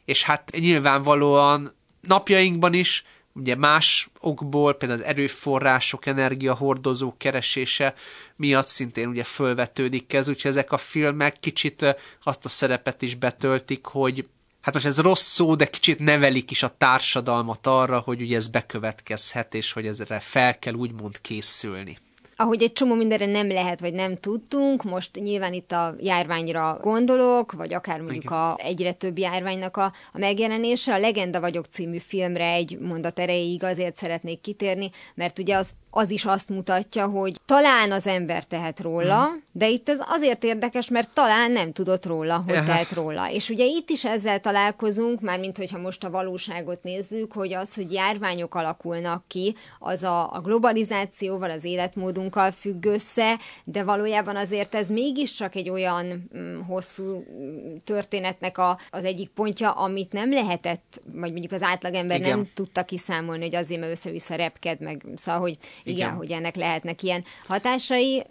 És 0.05 0.23
hát 0.23 0.51
nyilvánvalóan 0.59 1.73
napjainkban 2.01 2.73
is 2.73 3.03
ugye 3.33 3.55
más 3.55 4.09
okból, 4.19 4.73
például 4.73 4.99
az 4.99 5.05
erőforrások, 5.05 6.05
energiahordozók 6.05 7.17
keresése 7.17 7.93
miatt 8.35 8.67
szintén 8.67 9.07
ugye 9.07 9.23
fölvetődik 9.23 10.13
ez, 10.13 10.29
úgyhogy 10.29 10.51
ezek 10.51 10.71
a 10.71 10.77
filmek 10.77 11.39
kicsit 11.39 11.95
azt 12.23 12.45
a 12.45 12.49
szerepet 12.49 13.01
is 13.01 13.15
betöltik, 13.15 13.85
hogy 13.85 14.27
hát 14.61 14.73
most 14.73 14.85
ez 14.85 14.99
rossz 14.99 15.25
szó, 15.25 15.55
de 15.55 15.65
kicsit 15.65 15.99
nevelik 15.99 16.51
is 16.51 16.63
a 16.63 16.75
társadalmat 16.77 17.67
arra, 17.67 17.99
hogy 17.99 18.21
ugye 18.21 18.35
ez 18.35 18.47
bekövetkezhet, 18.47 19.53
és 19.53 19.71
hogy 19.71 19.87
ezre 19.87 20.19
fel 20.19 20.59
kell 20.59 20.73
úgymond 20.73 21.21
készülni 21.21 21.97
ahogy 22.41 22.63
egy 22.63 22.73
csomó 22.73 22.93
mindenre 22.93 23.25
nem 23.25 23.47
lehet, 23.47 23.79
vagy 23.79 23.93
nem 23.93 24.17
tudtunk, 24.19 24.83
most 24.83 25.15
nyilván 25.15 25.53
itt 25.53 25.71
a 25.71 25.95
járványra 25.99 26.77
gondolok, 26.81 27.51
vagy 27.51 27.73
akár 27.73 28.01
mondjuk 28.01 28.31
a 28.31 28.55
egyre 28.57 28.91
több 28.91 29.17
járványnak 29.17 29.77
a, 29.77 29.93
a 30.11 30.17
megjelenése. 30.17 30.93
A 30.93 30.99
Legenda 30.99 31.39
vagyok 31.39 31.65
című 31.65 31.97
filmre 31.97 32.51
egy 32.51 32.79
mondat 32.79 33.19
erejéig 33.19 33.63
azért 33.63 33.95
szeretnék 33.95 34.41
kitérni, 34.41 34.91
mert 35.15 35.39
ugye 35.39 35.55
az 35.55 35.73
az 35.91 36.09
is 36.09 36.25
azt 36.25 36.49
mutatja, 36.49 37.07
hogy 37.07 37.39
talán 37.45 37.91
az 37.91 38.07
ember 38.07 38.43
tehet 38.43 38.79
róla, 38.79 39.29
mm. 39.29 39.37
de 39.51 39.69
itt 39.69 39.89
ez 39.89 39.97
azért 40.07 40.43
érdekes, 40.43 40.89
mert 40.89 41.09
talán 41.13 41.51
nem 41.51 41.71
tudott 41.71 42.05
róla, 42.05 42.43
hogy 42.45 42.55
Aha. 42.55 42.65
tehet 42.65 42.91
róla. 42.91 43.31
És 43.31 43.49
ugye 43.49 43.65
itt 43.65 43.89
is 43.89 44.05
ezzel 44.05 44.39
találkozunk, 44.39 45.21
mármint 45.21 45.57
hogyha 45.57 45.77
most 45.77 46.03
a 46.03 46.09
valóságot 46.09 46.83
nézzük, 46.83 47.33
hogy 47.33 47.53
az, 47.53 47.75
hogy 47.75 47.93
járványok 47.93 48.55
alakulnak 48.55 49.23
ki, 49.27 49.55
az 49.79 50.03
a, 50.03 50.33
a 50.33 50.39
globalizációval, 50.39 51.49
az 51.49 51.65
életmódunkkal 52.31 52.51
függ 52.51 52.85
össze, 52.85 53.39
de 53.63 53.83
valójában 53.83 54.35
azért 54.35 54.75
ez 54.75 54.89
mégiscsak 54.89 55.55
egy 55.55 55.69
olyan 55.69 56.29
mm, 56.37 56.59
hosszú 56.59 57.25
történetnek 57.83 58.57
a, 58.57 58.79
az 58.89 59.03
egyik 59.03 59.29
pontja, 59.29 59.71
amit 59.71 60.11
nem 60.11 60.31
lehetett, 60.31 61.01
vagy 61.13 61.31
mondjuk 61.31 61.51
az 61.51 61.61
átlagember 61.61 62.19
Igen. 62.19 62.37
nem 62.37 62.47
tudta 62.53 62.83
kiszámolni, 62.83 63.43
hogy 63.43 63.55
azért, 63.55 63.79
mert 63.79 63.91
össze-vissza 63.91 64.35
repked, 64.35 64.81
meg 64.81 65.05
szóval, 65.15 65.41
hogy 65.41 65.57
igen, 65.83 65.97
Igen, 65.97 66.15
hogy 66.15 66.31
ennek 66.31 66.55
lehetnek 66.55 67.03
ilyen 67.03 67.23
hatásai. 67.47 68.23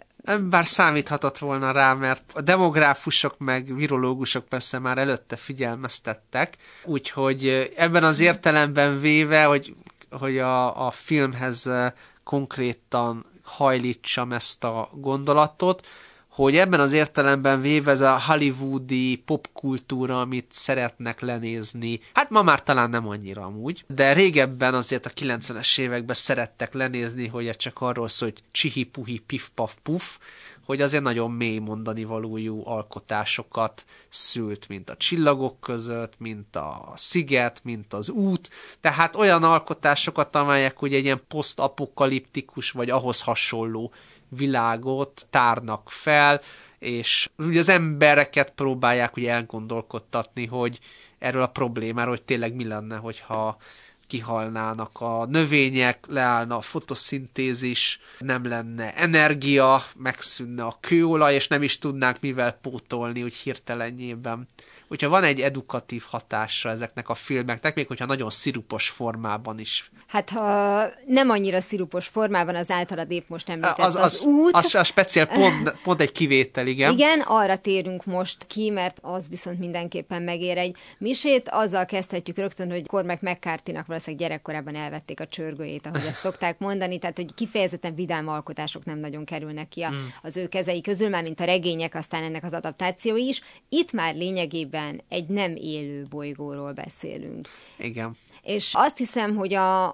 Bár 0.49 0.67
számíthatott 0.67 1.37
volna 1.37 1.71
rá, 1.71 1.93
mert 1.93 2.23
a 2.33 2.41
demográfusok 2.41 3.37
meg 3.37 3.75
virológusok 3.75 4.45
persze 4.45 4.79
már 4.79 4.97
előtte 4.97 5.35
figyelmeztettek, 5.35 6.57
úgyhogy 6.85 7.71
ebben 7.75 8.03
az 8.03 8.19
értelemben 8.19 8.99
véve, 8.99 9.43
hogy, 9.43 9.75
hogy 10.09 10.37
a, 10.37 10.87
a 10.87 10.91
filmhez 10.91 11.69
konkrétan 12.23 13.25
hajlítsam 13.51 14.31
ezt 14.31 14.63
a 14.63 14.89
gondolatot, 14.93 15.87
hogy 16.31 16.55
ebben 16.55 16.79
az 16.79 16.91
értelemben 16.91 17.61
véve 17.61 17.91
ez 17.91 18.01
a 18.01 18.19
hollywoodi 18.19 19.15
popkultúra, 19.15 20.21
amit 20.21 20.45
szeretnek 20.49 21.19
lenézni, 21.19 21.99
hát 22.13 22.29
ma 22.29 22.41
már 22.41 22.63
talán 22.63 22.89
nem 22.89 23.07
annyira 23.07 23.43
amúgy, 23.43 23.83
de 23.87 24.13
régebben 24.13 24.73
azért 24.73 25.05
a 25.05 25.09
90-es 25.09 25.79
években 25.79 26.15
szerettek 26.15 26.73
lenézni, 26.73 27.27
hogy 27.27 27.47
ez 27.47 27.57
csak 27.57 27.81
arról 27.81 28.07
szól, 28.07 28.29
hogy 28.29 28.43
csihi-puhi, 28.51 29.19
pif-paf-puf, 29.19 30.17
hogy 30.65 30.81
azért 30.81 31.03
nagyon 31.03 31.31
mély 31.31 31.57
mondani 31.57 32.03
valójú 32.03 32.61
alkotásokat 32.67 33.85
szült, 34.09 34.67
mint 34.67 34.89
a 34.89 34.97
csillagok 34.97 35.59
között, 35.59 36.13
mint 36.17 36.55
a 36.55 36.93
sziget, 36.95 37.59
mint 37.63 37.93
az 37.93 38.09
út, 38.09 38.49
tehát 38.81 39.15
olyan 39.15 39.43
alkotásokat, 39.43 40.35
amelyek 40.35 40.81
ugye 40.81 40.97
egy 40.97 41.03
ilyen 41.03 41.23
posztapokaliptikus, 41.27 42.71
vagy 42.71 42.89
ahhoz 42.89 43.21
hasonló 43.21 43.91
világot 44.35 45.27
tárnak 45.29 45.89
fel, 45.89 46.41
és 46.79 47.29
ugye 47.37 47.59
az 47.59 47.69
embereket 47.69 48.51
próbálják 48.51 49.15
ugye 49.15 49.31
elgondolkodtatni, 49.31 50.45
hogy 50.45 50.79
erről 51.19 51.41
a 51.41 51.47
problémáról, 51.47 52.13
hogy 52.13 52.23
tényleg 52.23 52.55
mi 52.55 52.67
lenne, 52.67 52.95
hogyha 52.95 53.57
kihalnának 54.07 55.01
a 55.01 55.25
növények, 55.25 56.05
leállna 56.07 56.57
a 56.57 56.61
fotoszintézis, 56.61 57.99
nem 58.19 58.45
lenne 58.45 58.93
energia, 58.95 59.83
megszűnne 59.95 60.63
a 60.63 60.77
kőolaj, 60.79 61.33
és 61.33 61.47
nem 61.47 61.63
is 61.63 61.77
tudnánk 61.77 62.19
mivel 62.19 62.51
pótolni 62.51 63.23
úgy 63.23 63.33
hirtelenjében 63.33 64.47
hogyha 64.91 65.09
van 65.09 65.23
egy 65.23 65.41
edukatív 65.41 66.03
hatása 66.07 66.69
ezeknek 66.69 67.09
a 67.09 67.15
filmeknek, 67.15 67.75
még 67.75 67.87
hogyha 67.87 68.05
nagyon 68.05 68.29
szirupos 68.29 68.89
formában 68.89 69.59
is. 69.59 69.91
Hát 70.07 70.29
ha 70.29 70.83
nem 71.05 71.29
annyira 71.29 71.61
szirupos 71.61 72.07
formában, 72.07 72.55
az 72.55 72.71
általad 72.71 73.11
épp 73.11 73.29
most 73.29 73.49
említett 73.49 73.77
az, 73.77 73.95
az, 73.95 74.01
az 74.01 74.25
út. 74.25 74.55
Az, 74.55 74.75
a 74.75 74.83
speciál 74.83 75.25
pont, 75.25 75.75
pont 75.83 76.01
egy 76.01 76.11
kivétel, 76.11 76.67
igen. 76.67 76.91
Igen, 76.91 77.19
arra 77.19 77.55
térünk 77.55 78.05
most 78.05 78.47
ki, 78.47 78.69
mert 78.69 78.97
az 79.01 79.29
viszont 79.29 79.59
mindenképpen 79.59 80.21
megér 80.21 80.57
egy 80.57 80.75
misét. 80.97 81.49
Azzal 81.49 81.85
kezdhetjük 81.85 82.37
rögtön, 82.37 82.71
hogy 82.71 82.87
Cormac 82.87 83.21
mccarthy 83.21 83.71
valószínűleg 83.87 84.27
gyerekkorában 84.27 84.75
elvették 84.75 85.19
a 85.19 85.27
csörgőjét, 85.27 85.87
ahogy 85.87 86.05
ezt 86.07 86.19
szokták 86.19 86.59
mondani, 86.59 86.97
tehát 86.97 87.15
hogy 87.15 87.33
kifejezetten 87.33 87.95
vidám 87.95 88.27
alkotások 88.27 88.85
nem 88.85 88.97
nagyon 88.97 89.25
kerülnek 89.25 89.67
ki 89.67 89.81
a, 89.81 89.89
mm. 89.91 89.95
az 90.21 90.37
ő 90.37 90.47
kezei 90.47 90.81
közül, 90.81 91.09
már 91.09 91.23
mint 91.23 91.39
a 91.39 91.43
regények, 91.43 91.95
aztán 91.95 92.23
ennek 92.23 92.43
az 92.43 92.53
adaptációi 92.53 93.27
is. 93.27 93.41
Itt 93.69 93.91
már 93.91 94.15
lényegében 94.15 94.79
tulajdonképpen 94.81 95.01
egy 95.09 95.27
nem 95.27 95.55
élő 95.55 96.05
bolygóról 96.09 96.71
beszélünk. 96.71 97.47
Igen. 97.77 98.17
És 98.41 98.71
azt 98.73 98.97
hiszem, 98.97 99.35
hogy 99.35 99.53
a, 99.53 99.87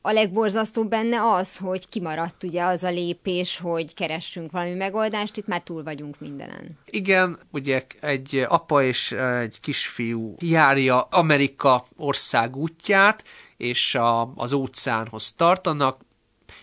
a 0.00 0.12
legborzasztóbb 0.12 0.88
benne 0.88 1.32
az, 1.32 1.56
hogy 1.56 1.88
kimaradt 1.88 2.44
ugye 2.44 2.62
az 2.62 2.82
a 2.82 2.90
lépés, 2.90 3.58
hogy 3.58 3.94
keressünk 3.94 4.50
valami 4.50 4.74
megoldást, 4.74 5.36
itt 5.36 5.46
már 5.46 5.62
túl 5.62 5.82
vagyunk 5.82 6.20
mindenen. 6.20 6.78
Igen, 6.86 7.38
ugye 7.52 7.86
egy 8.00 8.44
apa 8.48 8.82
és 8.82 9.12
egy 9.12 9.60
kisfiú 9.60 10.34
járja 10.38 11.00
Amerika 11.00 11.86
ország 11.96 12.56
útját, 12.56 13.24
és 13.56 13.94
a, 13.94 14.32
az 14.34 14.52
óceánhoz 14.52 15.32
tartanak. 15.32 16.00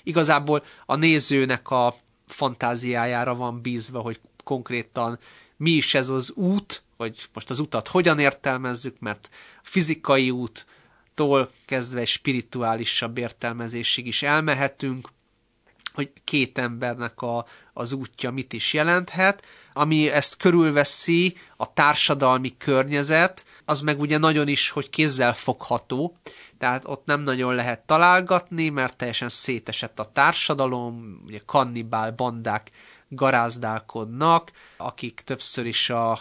Igazából 0.03 0.63
a 0.85 0.95
nézőnek 0.95 1.69
a 1.69 1.95
fantáziájára 2.25 3.35
van 3.35 3.61
bízva, 3.61 3.99
hogy 3.99 4.19
konkrétan 4.43 5.19
mi 5.57 5.71
is 5.71 5.93
ez 5.95 6.09
az 6.09 6.31
út, 6.31 6.84
hogy 6.97 7.29
most 7.33 7.49
az 7.49 7.59
utat 7.59 7.87
hogyan 7.87 8.19
értelmezzük, 8.19 8.99
mert 8.99 9.29
fizikai 9.61 10.31
úttól 10.31 11.51
kezdve 11.65 11.99
egy 11.99 12.07
spirituálisabb 12.07 13.17
értelmezésig 13.17 14.07
is 14.07 14.23
elmehetünk, 14.23 15.13
hogy 15.93 16.11
két 16.23 16.57
embernek 16.57 17.21
a, 17.21 17.45
az 17.73 17.91
útja 17.91 18.31
mit 18.31 18.53
is 18.53 18.73
jelenthet, 18.73 19.45
ami 19.73 20.11
ezt 20.11 20.37
körülveszi 20.37 21.37
a 21.57 21.73
társadalmi 21.73 22.57
környezet, 22.57 23.45
az 23.65 23.81
meg 23.81 23.99
ugye 23.99 24.17
nagyon 24.17 24.47
is, 24.47 24.69
hogy 24.69 24.89
kézzel 24.89 25.33
fogható, 25.33 26.17
tehát 26.57 26.83
ott 26.85 27.05
nem 27.05 27.21
nagyon 27.21 27.55
lehet 27.55 27.79
találgatni, 27.79 28.69
mert 28.69 28.97
teljesen 28.97 29.29
szétesett 29.29 29.99
a 29.99 30.11
társadalom, 30.11 31.21
ugye 31.25 31.39
kannibál 31.45 32.11
bandák 32.11 32.71
garázdálkodnak, 33.09 34.51
akik 34.77 35.21
többször 35.25 35.65
is 35.65 35.89
a 35.89 36.19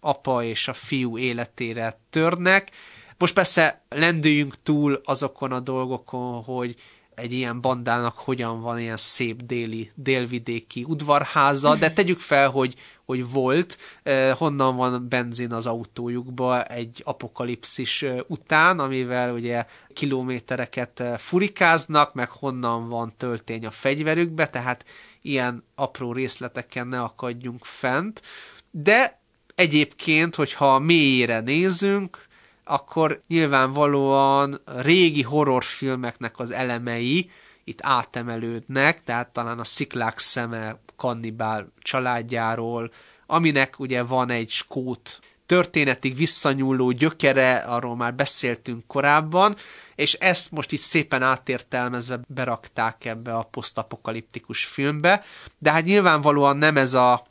apa 0.00 0.42
és 0.42 0.68
a 0.68 0.72
fiú 0.72 1.18
életére 1.18 2.00
törnek. 2.10 2.70
Most 3.18 3.34
persze 3.34 3.84
lendüljünk 3.88 4.62
túl 4.62 5.00
azokon 5.04 5.52
a 5.52 5.60
dolgokon, 5.60 6.42
hogy 6.42 6.76
egy 7.16 7.32
ilyen 7.32 7.60
bandának 7.60 8.18
hogyan 8.18 8.60
van 8.60 8.78
ilyen 8.78 8.96
szép 8.96 9.42
déli, 9.42 9.90
délvidéki 9.94 10.84
udvarháza, 10.84 11.76
de 11.76 11.90
tegyük 11.92 12.20
fel, 12.20 12.50
hogy, 12.50 12.74
hogy 13.04 13.30
volt, 13.30 13.78
eh, 14.02 14.34
honnan 14.36 14.76
van 14.76 15.08
benzin 15.08 15.52
az 15.52 15.66
autójukba 15.66 16.62
egy 16.62 17.02
apokalipszis 17.04 18.02
eh, 18.02 18.18
után, 18.26 18.78
amivel 18.78 19.32
ugye 19.32 19.66
kilométereket 19.92 21.00
eh, 21.00 21.18
furikáznak, 21.18 22.14
meg 22.14 22.30
honnan 22.30 22.88
van 22.88 23.12
töltény 23.16 23.66
a 23.66 23.70
fegyverükbe, 23.70 24.48
tehát 24.48 24.84
ilyen 25.22 25.64
apró 25.74 26.12
részleteken 26.12 26.86
ne 26.86 27.00
akadjunk 27.00 27.64
fent, 27.64 28.22
de 28.70 29.20
Egyébként, 29.56 30.34
hogyha 30.34 30.78
mélyére 30.78 31.40
nézünk, 31.40 32.26
akkor 32.64 33.22
nyilvánvalóan 33.28 34.60
régi 34.64 35.22
horrorfilmeknek 35.22 36.38
az 36.38 36.50
elemei 36.50 37.30
itt 37.64 37.78
átemelődnek, 37.82 39.02
tehát 39.02 39.28
talán 39.28 39.58
a 39.58 39.64
sziklák 39.64 40.18
szeme 40.18 40.80
kannibál 40.96 41.72
családjáról, 41.78 42.90
aminek 43.26 43.78
ugye 43.78 44.02
van 44.02 44.30
egy 44.30 44.50
skót 44.50 45.18
történetig 45.46 46.16
visszanyúló 46.16 46.90
gyökere, 46.90 47.56
arról 47.56 47.96
már 47.96 48.14
beszéltünk 48.14 48.86
korábban, 48.86 49.56
és 49.94 50.12
ezt 50.12 50.50
most 50.50 50.72
itt 50.72 50.80
szépen 50.80 51.22
átértelmezve 51.22 52.20
berakták 52.28 53.04
ebbe 53.04 53.34
a 53.34 53.42
posztapokaliptikus 53.42 54.64
filmbe, 54.64 55.24
de 55.58 55.70
hát 55.70 55.84
nyilvánvalóan 55.84 56.56
nem 56.56 56.76
ez 56.76 56.94
a 56.94 57.26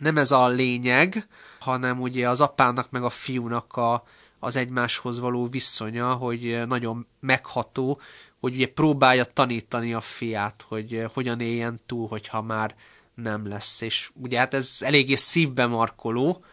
nem 0.00 0.16
ez 0.16 0.30
a 0.30 0.48
lényeg, 0.48 1.26
hanem 1.58 2.00
ugye 2.00 2.28
az 2.28 2.40
apának 2.40 2.90
meg 2.90 3.02
a 3.02 3.10
fiúnak 3.10 3.76
a, 3.76 4.04
az 4.38 4.56
egymáshoz 4.56 5.18
való 5.18 5.46
viszonya, 5.46 6.12
hogy 6.12 6.60
nagyon 6.66 7.06
megható, 7.20 8.00
hogy 8.40 8.54
ugye 8.54 8.66
próbálja 8.66 9.24
tanítani 9.24 9.94
a 9.94 10.00
fiát, 10.00 10.64
hogy 10.68 11.04
hogyan 11.12 11.40
éljen 11.40 11.80
túl, 11.86 12.08
hogyha 12.08 12.42
már 12.42 12.74
nem 13.14 13.48
lesz. 13.48 13.80
És 13.80 14.10
ugye 14.14 14.38
hát 14.38 14.54
ez 14.54 14.76
eléggé 14.80 15.14
szívbe 15.14 15.66
markoló, 15.66 16.44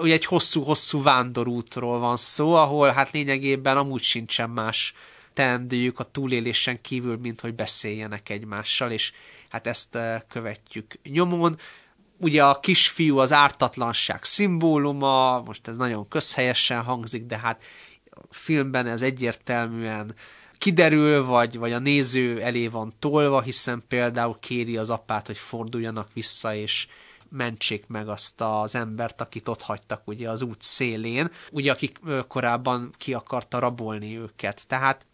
ugye 0.00 0.12
egy 0.12 0.24
hosszú-hosszú 0.24 1.02
vándorútról 1.02 1.98
van 1.98 2.16
szó, 2.16 2.54
ahol 2.54 2.88
hát 2.88 3.10
lényegében 3.10 3.76
amúgy 3.76 4.02
sincsen 4.02 4.50
más 4.50 4.94
teendőjük 5.32 5.98
a 5.98 6.10
túlélésen 6.10 6.80
kívül, 6.80 7.16
mint 7.16 7.40
hogy 7.40 7.54
beszéljenek 7.54 8.28
egymással, 8.28 8.90
és 8.90 9.12
hát 9.48 9.66
ezt 9.66 9.94
eh, 9.94 10.20
követjük 10.28 10.98
nyomon 11.02 11.58
ugye 12.20 12.44
a 12.44 12.60
kisfiú 12.60 13.18
az 13.18 13.32
ártatlanság 13.32 14.24
szimbóluma, 14.24 15.42
most 15.42 15.68
ez 15.68 15.76
nagyon 15.76 16.08
közhelyesen 16.08 16.82
hangzik, 16.82 17.24
de 17.24 17.38
hát 17.38 17.62
a 18.10 18.20
filmben 18.30 18.86
ez 18.86 19.02
egyértelműen 19.02 20.14
kiderül, 20.58 21.24
vagy, 21.24 21.58
vagy 21.58 21.72
a 21.72 21.78
néző 21.78 22.42
elé 22.42 22.66
van 22.66 22.92
tolva, 22.98 23.40
hiszen 23.40 23.84
például 23.88 24.36
kéri 24.40 24.76
az 24.76 24.90
apát, 24.90 25.26
hogy 25.26 25.38
forduljanak 25.38 26.12
vissza, 26.12 26.54
és 26.54 26.86
mentsék 27.28 27.86
meg 27.86 28.08
azt 28.08 28.40
az 28.40 28.74
embert, 28.74 29.20
akit 29.20 29.48
ott 29.48 29.62
hagytak 29.62 30.02
ugye 30.06 30.28
az 30.28 30.42
út 30.42 30.62
szélén, 30.62 31.30
ugye 31.50 31.72
akik 31.72 31.98
korábban 32.28 32.90
ki 32.96 33.14
akarta 33.14 33.58
rabolni 33.58 34.18
őket. 34.18 34.66
Tehát 34.66 35.06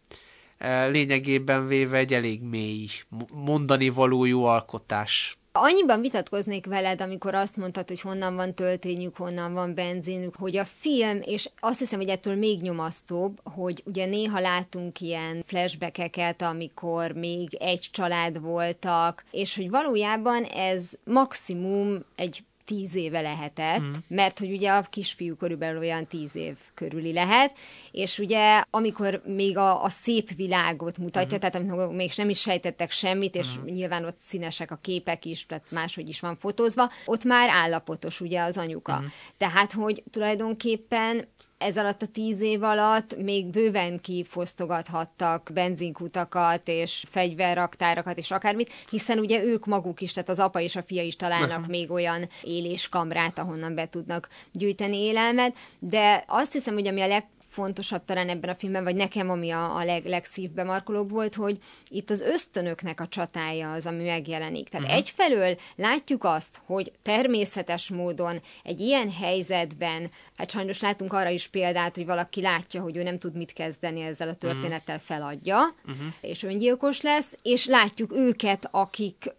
lényegében 0.90 1.66
véve 1.66 1.96
egy 1.96 2.12
elég 2.12 2.42
mély 2.42 2.88
mondani 3.34 3.88
való 3.88 4.24
jó 4.24 4.44
alkotás 4.44 5.38
Annyiban 5.58 6.00
vitatkoznék 6.00 6.66
veled, 6.66 7.00
amikor 7.00 7.34
azt 7.34 7.56
mondtad, 7.56 7.88
hogy 7.88 8.00
honnan 8.00 8.34
van 8.34 8.52
töltényük, 8.52 9.16
honnan 9.16 9.52
van 9.52 9.74
benzinük, 9.74 10.36
hogy 10.36 10.56
a 10.56 10.64
film, 10.64 11.20
és 11.22 11.48
azt 11.58 11.78
hiszem, 11.78 11.98
hogy 11.98 12.08
ettől 12.08 12.36
még 12.36 12.60
nyomasztóbb, 12.60 13.40
hogy 13.54 13.82
ugye 13.86 14.06
néha 14.06 14.40
látunk 14.40 15.00
ilyen 15.00 15.44
flashbackeket, 15.46 16.42
amikor 16.42 17.12
még 17.12 17.54
egy 17.54 17.88
család 17.92 18.40
voltak, 18.40 19.24
és 19.30 19.56
hogy 19.56 19.70
valójában 19.70 20.44
ez 20.44 20.92
maximum 21.04 22.04
egy 22.16 22.44
tíz 22.66 22.94
éve 22.94 23.20
lehetett, 23.20 23.80
mm. 23.80 23.90
mert 24.08 24.38
hogy 24.38 24.50
ugye 24.50 24.70
a 24.70 24.82
kisfiú 24.82 25.36
körülbelül 25.36 25.78
olyan 25.78 26.04
tíz 26.04 26.36
év 26.36 26.58
körüli 26.74 27.12
lehet, 27.12 27.58
és 27.90 28.18
ugye 28.18 28.62
amikor 28.70 29.22
még 29.24 29.56
a, 29.56 29.82
a 29.82 29.88
szép 29.88 30.30
világot 30.36 30.98
mutatja, 30.98 31.36
mm. 31.36 31.40
tehát 31.40 31.54
amikor 31.54 31.88
még 31.88 32.12
nem 32.16 32.28
is 32.28 32.40
sejtettek 32.40 32.90
semmit, 32.90 33.34
és 33.34 33.58
mm. 33.58 33.64
nyilván 33.64 34.04
ott 34.04 34.18
színesek 34.24 34.70
a 34.70 34.78
képek 34.80 35.24
is, 35.24 35.46
tehát 35.46 35.64
máshogy 35.70 36.08
is 36.08 36.20
van 36.20 36.36
fotózva, 36.36 36.90
ott 37.04 37.24
már 37.24 37.48
állapotos 37.48 38.20
ugye 38.20 38.42
az 38.42 38.56
anyuka. 38.56 39.00
Mm. 39.00 39.04
Tehát, 39.36 39.72
hogy 39.72 40.02
tulajdonképpen 40.10 41.28
ez 41.58 41.76
alatt 41.76 42.02
a 42.02 42.06
tíz 42.06 42.40
év 42.40 42.62
alatt 42.62 43.16
még 43.16 43.46
bőven 43.46 44.00
kifosztogathattak 44.00 45.50
benzinkutakat 45.54 46.68
és 46.68 47.04
fegyverraktárakat 47.10 48.18
és 48.18 48.30
akármit, 48.30 48.72
hiszen 48.90 49.18
ugye 49.18 49.44
ők 49.44 49.66
maguk 49.66 50.00
is, 50.00 50.12
tehát 50.12 50.28
az 50.28 50.38
apa 50.38 50.60
és 50.60 50.76
a 50.76 50.82
fia 50.82 51.02
is 51.02 51.16
találnak 51.16 51.48
uh-huh. 51.48 51.66
még 51.66 51.90
olyan 51.90 52.28
éléskamrát, 52.42 53.38
ahonnan 53.38 53.74
be 53.74 53.88
tudnak 53.88 54.28
gyűjteni 54.52 54.96
élelmet, 54.96 55.56
de 55.78 56.24
azt 56.26 56.52
hiszem, 56.52 56.74
hogy 56.74 56.86
ami 56.86 57.00
a 57.00 57.06
leg 57.06 57.26
legfontosabb 57.56 58.04
talán 58.04 58.28
ebben 58.28 58.50
a 58.50 58.54
filmben, 58.54 58.84
vagy 58.84 58.96
nekem, 58.96 59.30
ami 59.30 59.50
a, 59.50 59.76
a 59.76 59.84
leg, 59.84 60.04
legszívbe 60.04 60.64
markolóbb 60.64 61.10
volt, 61.10 61.34
hogy 61.34 61.58
itt 61.88 62.10
az 62.10 62.20
ösztönöknek 62.20 63.00
a 63.00 63.08
csatája 63.08 63.72
az, 63.72 63.86
ami 63.86 64.04
megjelenik. 64.04 64.68
Tehát 64.68 64.86
uh-huh. 64.86 65.00
egyfelől 65.00 65.56
látjuk 65.76 66.24
azt, 66.24 66.60
hogy 66.66 66.92
természetes 67.02 67.90
módon 67.90 68.40
egy 68.62 68.80
ilyen 68.80 69.10
helyzetben, 69.10 70.10
hát 70.36 70.50
sajnos 70.50 70.80
látunk 70.80 71.12
arra 71.12 71.28
is 71.28 71.46
példát, 71.46 71.94
hogy 71.94 72.06
valaki 72.06 72.40
látja, 72.40 72.82
hogy 72.82 72.96
ő 72.96 73.02
nem 73.02 73.18
tud 73.18 73.36
mit 73.36 73.52
kezdeni 73.52 74.00
ezzel 74.00 74.28
a 74.28 74.30
mhm. 74.30 74.40
történettel, 74.40 74.98
feladja, 74.98 75.74
uh-huh. 75.86 76.06
és 76.20 76.42
öngyilkos 76.42 77.00
lesz, 77.00 77.38
és 77.42 77.66
látjuk 77.66 78.12
őket, 78.12 78.68
akik 78.70 79.34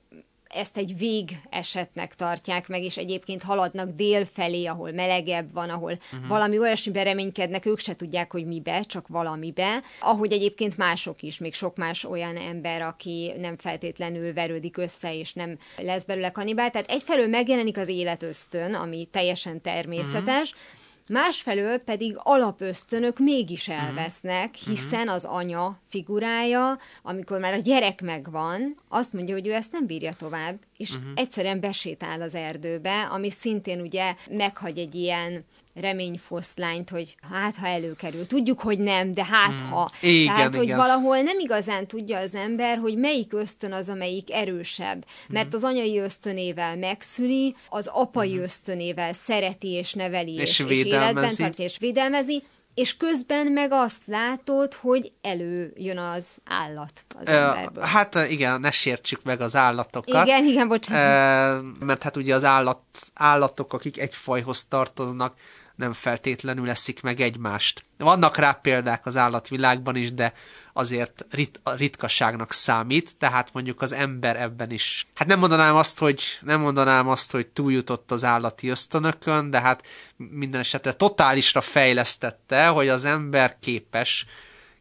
ezt 0.50 0.78
egy 0.78 0.98
vég 0.98 1.40
esetnek 1.50 2.16
tartják 2.16 2.68
meg, 2.68 2.84
és 2.84 2.98
egyébként 2.98 3.44
haladnak 3.44 3.90
dél 3.90 4.26
felé, 4.26 4.66
ahol 4.66 4.92
melegebb 4.92 5.54
van, 5.54 5.70
ahol 5.70 5.92
uh-huh. 5.92 6.28
valami 6.28 6.60
olyasmiben 6.60 7.04
reménykednek, 7.04 7.66
ők 7.66 7.80
se 7.80 7.96
tudják, 7.96 8.32
hogy 8.32 8.46
mibe, 8.46 8.82
csak 8.82 9.08
valamibe. 9.08 9.82
Ahogy 10.00 10.32
egyébként 10.32 10.78
mások 10.78 11.22
is, 11.22 11.38
még 11.38 11.54
sok 11.54 11.76
más 11.76 12.04
olyan 12.04 12.38
ember, 12.38 12.82
aki 12.82 13.34
nem 13.38 13.58
feltétlenül 13.58 14.34
verődik 14.34 14.78
össze, 14.78 15.16
és 15.16 15.34
nem 15.34 15.58
lesz 15.78 16.04
belőle 16.04 16.32
kanibál. 16.32 16.70
Tehát 16.70 16.90
egyfelől 16.90 17.28
megjelenik 17.28 17.78
az 17.78 17.88
életösztön, 17.88 18.74
ami 18.74 19.08
teljesen 19.12 19.62
természetes, 19.62 20.52
uh-huh 20.52 20.86
Másfelől 21.10 21.78
pedig 21.78 22.14
alapösztönök 22.18 23.20
mégis 23.20 23.68
mhm. 23.68 23.78
elvesznek, 23.78 24.56
hiszen 24.56 25.10
az 25.10 25.26
anya 25.26 25.80
figurája, 25.84 26.80
amikor 27.04 27.40
már 27.40 27.54
a 27.54 27.60
gyerek 27.60 28.02
megvan, 28.02 28.76
azt 28.88 29.14
mondja, 29.14 29.34
hogy 29.36 29.48
ő 29.48 29.54
ezt 29.54 29.72
nem 29.72 29.86
bírja 29.86 30.14
tovább, 30.14 30.60
és 30.78 30.90
uh-huh. 30.90 31.12
egyszerűen 31.16 31.60
besétál 31.60 32.22
az 32.22 32.36
erdőbe, 32.36 33.02
ami 33.02 33.30
szintén 33.30 33.82
ugye 33.82 34.16
meghagy 34.32 34.78
egy 34.78 34.96
ilyen 34.96 35.46
reményfoszlányt, 35.80 36.90
hogy 36.90 37.16
hát 37.30 37.56
ha 37.56 37.68
előkerül. 37.68 38.28
Tudjuk, 38.28 38.60
hogy 38.60 38.80
nem, 38.80 39.12
de 39.12 39.26
hát 39.26 39.60
hmm. 39.60 39.70
ha. 39.70 39.90
Igen, 40.02 40.36
Tehát, 40.36 40.54
igen. 40.54 40.66
hogy 40.66 40.76
valahol 40.76 41.22
nem 41.22 41.40
igazán 41.40 41.88
tudja 41.88 42.18
az 42.18 42.36
ember, 42.36 42.78
hogy 42.78 42.98
melyik 42.98 43.34
ösztön 43.34 43.74
az, 43.74 43.90
amelyik 43.90 44.32
erősebb. 44.32 45.06
Mert 45.28 45.48
hmm. 45.48 45.56
az 45.56 45.64
anyai 45.64 46.00
ösztönével 46.00 46.76
megszüli, 46.76 47.56
az 47.70 47.88
apai 47.88 48.34
hmm. 48.34 48.44
ösztönével 48.44 49.14
szereti 49.14 49.70
és 49.70 49.94
neveli, 49.94 50.34
és, 50.34 50.60
és, 50.60 50.66
és 50.70 50.84
életben 50.84 51.36
tartja 51.36 51.66
és 51.66 51.78
védelmezi, 51.78 52.44
és 52.78 52.98
közben 52.98 53.48
meg 53.48 53.72
azt 53.72 54.02
látod, 54.06 54.74
hogy 54.74 55.12
előjön 55.22 55.98
az 55.98 56.26
állat 56.46 57.04
az 57.20 57.28
emberből. 57.28 57.84
Hát 57.84 58.16
igen, 58.30 58.60
ne 58.60 58.72
sértsük 58.72 59.24
meg 59.24 59.42
az 59.42 59.56
állatokat. 59.56 60.28
Igen, 60.28 60.46
igen, 60.46 60.68
bocsánat. 60.68 61.64
Mert 61.80 62.04
hát 62.04 62.18
ugye 62.18 62.36
az 62.36 62.44
állat, 62.44 62.80
állatok, 63.14 63.74
akik 63.74 64.00
egy 64.00 64.16
fajhoz 64.16 64.66
tartoznak, 64.66 65.36
nem 65.78 65.94
feltétlenül 65.94 66.70
eszik 66.70 67.02
meg 67.02 67.20
egymást. 67.20 67.86
Vannak 67.98 68.38
rá 68.38 68.52
példák 68.52 69.06
az 69.06 69.18
állatvilágban 69.18 69.96
is, 69.96 70.14
de 70.14 70.34
azért 70.74 71.26
rit- 71.30 71.62
ritkaságnak 71.64 72.54
számít, 72.54 73.18
tehát 73.18 73.50
mondjuk 73.54 73.82
az 73.82 73.92
ember 73.92 74.42
ebben 74.42 74.72
is. 74.72 75.08
Hát 75.14 75.28
nem 75.28 75.40
mondanám 75.40 75.76
azt, 75.76 76.00
hogy 76.00 76.24
nem 76.42 76.60
mondanám 76.60 77.08
azt, 77.08 77.32
hogy 77.32 77.48
túljutott 77.48 78.12
az 78.12 78.24
állati 78.24 78.70
ösztönökön, 78.70 79.50
de 79.50 79.62
hát 79.62 79.88
minden 80.16 80.60
esetre 80.60 80.94
totálisra 80.94 81.62
fejlesztette, 81.62 82.68
hogy 82.68 82.88
az 82.88 83.06
ember 83.06 83.58
képes 83.60 84.26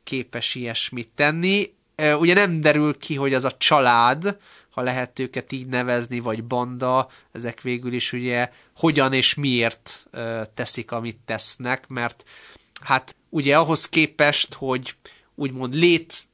képes 0.05 0.55
ilyesmit 0.55 1.09
tenni. 1.15 1.75
Ugye 2.19 2.35
nem 2.35 2.61
derül 2.61 2.99
ki, 2.99 3.15
hogy 3.15 3.35
az 3.35 3.45
a 3.45 3.57
család, 3.57 4.37
ha 4.77 4.83
lehet 4.83 5.19
őket 5.19 5.53
így 5.53 5.67
nevezni, 5.67 6.21
vagy 6.21 6.45
banda, 6.45 7.09
ezek 7.33 7.61
végül 7.61 7.93
is 7.93 8.13
ugye 8.13 8.51
hogyan 8.75 9.13
és 9.13 9.35
miért 9.35 10.07
teszik, 10.55 10.91
amit 10.91 11.19
tesznek, 11.25 11.87
mert 11.89 12.25
hát 12.81 13.17
ugye 13.29 13.59
ahhoz 13.59 13.89
képest, 13.89 14.55
hogy 14.55 14.97
úgymond 15.35 15.75
lét, 15.75 16.27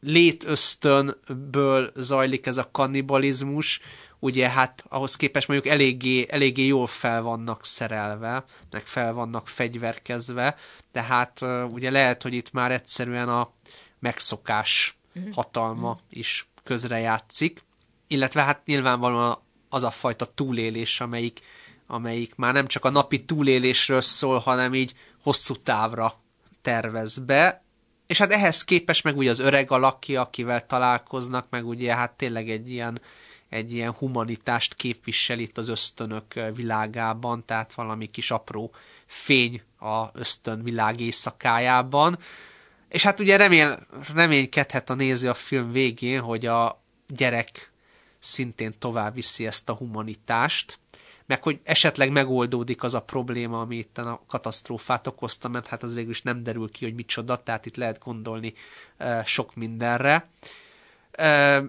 létösztönből 0.00 1.92
zajlik 1.96 2.46
ez 2.46 2.56
a 2.56 2.70
kannibalizmus, 2.70 3.80
ugye 4.18 4.48
hát 4.48 4.84
ahhoz 4.88 5.16
képest 5.16 5.48
mondjuk 5.48 5.72
eléggé, 5.72 6.26
eléggé 6.28 6.66
jól 6.66 6.86
fel 6.86 7.22
vannak 7.22 7.64
szerelve, 7.64 8.44
meg 8.70 8.86
fel 8.86 9.12
vannak 9.12 9.48
fegyverkezve, 9.48 10.56
tehát 10.92 11.40
ugye 11.72 11.90
lehet, 11.90 12.22
hogy 12.22 12.34
itt 12.34 12.52
már 12.52 12.72
egyszerűen 12.72 13.28
a 13.28 13.52
megszokás 13.98 14.98
mhm. 15.12 15.30
hatalma 15.30 15.98
is 16.10 16.48
közrejátszik 16.62 17.68
illetve 18.10 18.42
hát 18.42 18.66
nyilvánvalóan 18.66 19.38
az 19.68 19.82
a 19.82 19.90
fajta 19.90 20.34
túlélés, 20.34 21.00
amelyik, 21.00 21.40
amelyik 21.86 22.34
már 22.34 22.52
nem 22.52 22.66
csak 22.66 22.84
a 22.84 22.90
napi 22.90 23.24
túlélésről 23.24 24.00
szól, 24.00 24.38
hanem 24.38 24.74
így 24.74 24.94
hosszú 25.22 25.54
távra 25.54 26.14
tervez 26.62 27.18
be, 27.18 27.64
és 28.06 28.18
hát 28.18 28.32
ehhez 28.32 28.64
képest 28.64 29.04
meg 29.04 29.16
ugye 29.16 29.30
az 29.30 29.38
öreg 29.38 29.70
alaki, 29.70 30.16
akivel 30.16 30.66
találkoznak, 30.66 31.46
meg 31.50 31.66
ugye 31.66 31.94
hát 31.94 32.12
tényleg 32.12 32.50
egy 32.50 32.70
ilyen, 32.70 33.00
egy 33.48 33.72
ilyen 33.72 33.92
humanitást 33.92 34.74
képvisel 34.74 35.38
itt 35.38 35.58
az 35.58 35.68
ösztönök 35.68 36.24
világában, 36.54 37.44
tehát 37.44 37.72
valami 37.72 38.06
kis 38.06 38.30
apró 38.30 38.74
fény 39.06 39.62
a 39.78 40.04
ösztön 40.12 40.62
világ 40.62 41.00
éjszakájában. 41.00 42.18
És 42.88 43.02
hát 43.02 43.20
ugye 43.20 43.36
remél, 43.36 43.86
reménykedhet 44.14 44.90
a 44.90 44.94
néző 44.94 45.28
a 45.28 45.34
film 45.34 45.72
végén, 45.72 46.20
hogy 46.20 46.46
a 46.46 46.82
gyerek 47.06 47.69
szintén 48.20 48.74
tovább 48.78 49.14
viszi 49.14 49.46
ezt 49.46 49.68
a 49.68 49.74
humanitást, 49.74 50.78
meg 51.26 51.42
hogy 51.42 51.60
esetleg 51.62 52.10
megoldódik 52.10 52.82
az 52.82 52.94
a 52.94 53.02
probléma, 53.02 53.60
ami 53.60 53.76
itt 53.76 53.98
a 53.98 54.24
katasztrófát 54.26 55.06
okozta, 55.06 55.48
mert 55.48 55.66
hát 55.66 55.82
az 55.82 55.94
végül 55.94 56.10
is 56.10 56.22
nem 56.22 56.42
derül 56.42 56.70
ki, 56.70 56.84
hogy 56.84 56.94
micsoda, 56.94 57.42
tehát 57.42 57.66
itt 57.66 57.76
lehet 57.76 57.98
gondolni 57.98 58.52
sok 59.24 59.54
mindenre. 59.54 60.30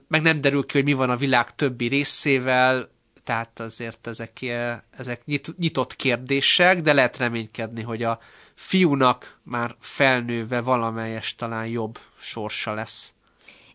Meg 0.07 0.21
nem 0.21 0.41
derül 0.41 0.65
ki, 0.65 0.73
hogy 0.73 0.83
mi 0.83 0.93
van 0.93 1.09
a 1.09 1.17
világ 1.17 1.55
többi 1.55 1.87
részével, 1.87 2.89
tehát 3.23 3.59
azért 3.59 4.07
ezek, 4.07 4.41
ezek 4.91 5.25
nyit, 5.25 5.57
nyitott 5.57 5.95
kérdések, 5.95 6.81
de 6.81 6.93
lehet 6.93 7.17
reménykedni, 7.17 7.81
hogy 7.81 8.03
a 8.03 8.19
fiúnak 8.55 9.39
már 9.43 9.75
felnőve 9.79 10.61
valamelyes 10.61 11.35
talán 11.35 11.67
jobb 11.67 11.99
sorsa 12.19 12.73
lesz. 12.73 13.13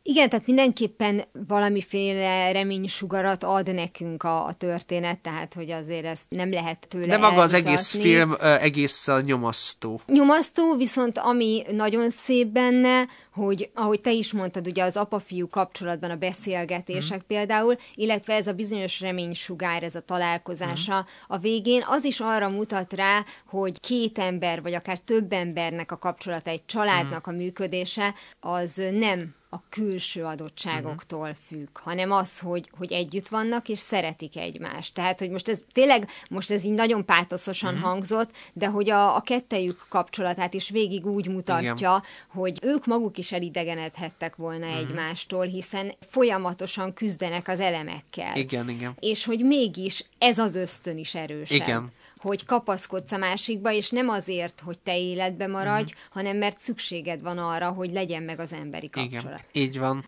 Igen, 0.09 0.29
tehát 0.29 0.47
mindenképpen 0.47 1.23
valamiféle 1.49 2.53
reménysugarat 2.53 3.45
ad 3.45 3.75
nekünk 3.75 4.23
a, 4.23 4.47
a 4.47 4.53
történet, 4.53 5.19
tehát 5.19 5.55
hogy 5.55 5.71
azért 5.71 6.05
ezt 6.05 6.25
nem 6.29 6.51
lehet 6.51 6.87
tőle 6.89 7.07
De 7.07 7.17
maga 7.17 7.27
elmutatni. 7.27 7.57
az 7.59 7.67
egész 7.67 7.91
film 7.91 8.31
uh, 8.31 8.63
egész 8.63 9.09
nyomasztó. 9.25 10.01
Nyomasztó, 10.07 10.75
viszont 10.77 11.19
ami 11.19 11.63
nagyon 11.71 12.11
szép 12.11 12.47
benne, 12.47 13.07
hogy 13.33 13.71
ahogy 13.75 14.01
te 14.01 14.13
is 14.13 14.33
mondtad, 14.33 14.67
ugye 14.67 14.85
az 14.85 14.97
apa-fiú 14.97 15.49
kapcsolatban 15.49 16.11
a 16.11 16.17
beszélgetések 16.17 17.19
mm. 17.19 17.27
például, 17.27 17.77
illetve 17.95 18.35
ez 18.35 18.47
a 18.47 18.53
bizonyos 18.53 19.01
reménysugár, 19.01 19.83
ez 19.83 19.95
a 19.95 20.01
találkozása 20.01 20.97
mm. 20.97 21.35
a 21.35 21.39
végén, 21.39 21.85
az 21.87 22.05
is 22.05 22.21
arra 22.21 22.49
mutat 22.49 22.93
rá, 22.93 23.25
hogy 23.47 23.81
két 23.81 24.19
ember, 24.19 24.63
vagy 24.63 24.75
akár 24.75 24.99
több 24.99 25.33
embernek 25.33 25.93
a 25.93 25.97
kapcsolata, 25.97 26.51
egy 26.51 26.65
családnak 26.65 27.31
mm. 27.31 27.35
a 27.35 27.37
működése, 27.37 28.15
az 28.41 28.83
nem 28.93 29.35
a 29.57 29.63
külső 29.69 30.25
adottságoktól 30.25 31.29
mhm. 31.29 31.37
függ, 31.49 31.79
hanem 31.79 32.11
az, 32.13 32.39
hogy, 32.39 32.71
hogy 32.79 32.93
együtt 32.93 33.29
vannak, 33.29 33.69
és 33.69 33.79
szeretik 33.79 34.37
egymást. 34.37 34.95
Tehát, 34.95 35.19
hogy 35.19 35.31
most 35.31 35.49
ez 35.49 35.61
tényleg, 35.73 36.09
most 36.29 36.51
ez 36.51 36.65
így 36.65 36.73
nagyon 36.73 37.05
pátoszosan 37.05 37.75
uh-huh. 37.75 37.89
hangzott, 37.89 38.31
de 38.53 38.67
hogy 38.67 38.91
a, 38.91 39.17
a 39.17 39.21
kettejük 39.21 39.87
kapcsolatát 39.89 40.55
is 40.55 40.71
végig 40.71 41.07
úgy 41.07 41.29
mutatja, 41.29 41.73
Igen. 41.73 42.03
hogy 42.29 42.59
ők 42.63 42.87
maguk 42.87 43.19
is 43.19 43.33
elidegenedhettek 43.33 44.37
volna 44.37 44.67
uh-huh. 44.67 44.81
egymástól, 44.81 45.45
hiszen 45.45 45.95
folyamatosan 46.11 46.95
küzdenek 46.95 47.49
az 47.49 47.61
elemekkel. 47.61 48.37
Igen, 48.37 48.69
igen. 48.69 48.97
És 49.01 49.25
hogy 49.25 49.45
mégis 49.45 50.05
ez 50.19 50.39
az 50.39 50.55
ösztön 50.55 50.99
is 50.99 51.15
erősebb. 51.15 51.57
Igen 51.57 51.93
hogy 52.21 52.45
kapaszkodsz 52.45 53.13
a 53.13 53.17
másikba, 53.17 53.73
és 53.73 53.91
nem 53.91 54.09
azért, 54.09 54.61
hogy 54.61 54.79
te 54.79 54.99
életbe 54.99 55.47
maradj, 55.47 55.93
mm. 55.93 55.99
hanem 56.11 56.37
mert 56.37 56.59
szükséged 56.59 57.23
van 57.23 57.39
arra, 57.39 57.71
hogy 57.71 57.93
legyen 57.93 58.23
meg 58.23 58.41
az 58.41 58.53
emberi 58.53 58.91
kapcsolat. 58.91 59.45
Igen, 59.53 59.65
így 59.69 59.79
van. 59.79 60.05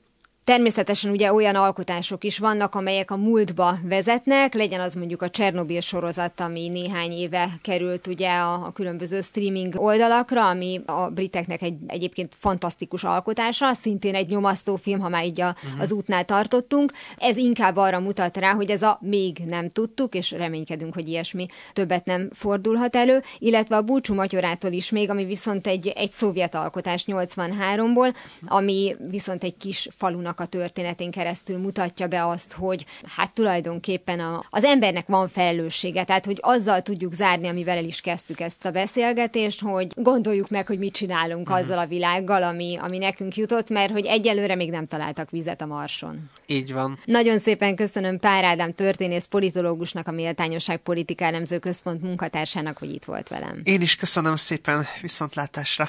Természetesen 0.48 1.10
ugye 1.10 1.32
olyan 1.32 1.54
alkotások 1.54 2.24
is 2.24 2.38
vannak, 2.38 2.74
amelyek 2.74 3.10
a 3.10 3.16
múltba 3.16 3.76
vezetnek, 3.82 4.54
legyen 4.54 4.80
az 4.80 4.94
mondjuk 4.94 5.22
a 5.22 5.30
Csernobil 5.30 5.80
sorozat, 5.80 6.40
ami 6.40 6.68
néhány 6.68 7.10
éve 7.10 7.48
került 7.62 8.06
ugye 8.06 8.30
a, 8.30 8.52
a 8.52 8.70
különböző 8.70 9.20
streaming 9.20 9.74
oldalakra, 9.76 10.48
ami 10.48 10.80
a 10.86 11.08
briteknek 11.08 11.62
egy 11.62 11.74
egyébként 11.86 12.34
fantasztikus 12.38 13.04
alkotása, 13.04 13.74
szintén 13.74 14.14
egy 14.14 14.28
nyomasztó 14.28 14.76
film, 14.76 15.00
ha 15.00 15.08
már 15.08 15.24
így 15.24 15.40
a, 15.40 15.56
uh-huh. 15.64 15.80
az 15.80 15.92
útnál 15.92 16.24
tartottunk. 16.24 16.92
Ez 17.16 17.36
inkább 17.36 17.76
arra 17.76 18.00
mutat 18.00 18.36
rá, 18.36 18.52
hogy 18.52 18.70
ez 18.70 18.82
a 18.82 18.98
még 19.00 19.38
nem 19.46 19.70
tudtuk, 19.70 20.14
és 20.14 20.30
reménykedünk, 20.30 20.94
hogy 20.94 21.08
ilyesmi 21.08 21.46
többet 21.72 22.04
nem 22.04 22.28
fordulhat 22.32 22.96
elő, 22.96 23.22
illetve 23.38 23.76
a 23.76 23.82
Búcsú 23.82 24.14
Matyorától 24.14 24.72
is 24.72 24.90
még, 24.90 25.10
ami 25.10 25.24
viszont 25.24 25.66
egy, 25.66 25.88
egy 25.88 26.12
szovjet 26.12 26.54
alkotás 26.54 27.04
83-ból, 27.06 28.14
ami 28.46 28.96
viszont 29.08 29.44
egy 29.44 29.56
kis 29.56 29.88
falunak 29.96 30.36
a 30.40 30.46
történetén 30.46 31.10
keresztül 31.10 31.58
mutatja 31.58 32.06
be 32.06 32.26
azt, 32.26 32.52
hogy 32.52 32.86
hát 33.16 33.32
tulajdonképpen 33.32 34.20
a, 34.20 34.44
az 34.50 34.64
embernek 34.64 35.06
van 35.06 35.28
felelőssége, 35.28 36.04
tehát 36.04 36.24
hogy 36.24 36.38
azzal 36.40 36.82
tudjuk 36.82 37.12
zárni, 37.12 37.48
amivel 37.48 37.76
el 37.76 37.84
is 37.84 38.00
kezdtük 38.00 38.40
ezt 38.40 38.64
a 38.64 38.70
beszélgetést, 38.70 39.60
hogy 39.60 39.86
gondoljuk 39.96 40.48
meg, 40.48 40.66
hogy 40.66 40.78
mit 40.78 40.92
csinálunk 40.92 41.48
uh-huh. 41.48 41.64
azzal 41.64 41.78
a 41.78 41.86
világgal, 41.86 42.42
ami, 42.42 42.76
ami 42.80 42.98
nekünk 42.98 43.36
jutott, 43.36 43.68
mert 43.68 43.92
hogy 43.92 44.06
egyelőre 44.06 44.54
még 44.54 44.70
nem 44.70 44.86
találtak 44.86 45.30
vizet 45.30 45.60
a 45.60 45.66
Marson. 45.66 46.30
Így 46.46 46.72
van. 46.72 46.98
Nagyon 47.04 47.38
szépen 47.38 47.76
köszönöm 47.76 48.18
Pár 48.18 48.44
Ádám 48.44 48.72
történész 48.72 49.24
politológusnak, 49.24 50.08
a 50.08 50.12
Méltányosság 50.12 50.78
Politika 50.78 51.24
Elemző 51.24 51.58
Központ 51.58 52.02
munkatársának, 52.02 52.78
hogy 52.78 52.92
itt 52.92 53.04
volt 53.04 53.28
velem. 53.28 53.60
Én 53.64 53.80
is 53.80 53.96
köszönöm 53.96 54.36
szépen, 54.36 54.86
viszontlátásra. 55.00 55.88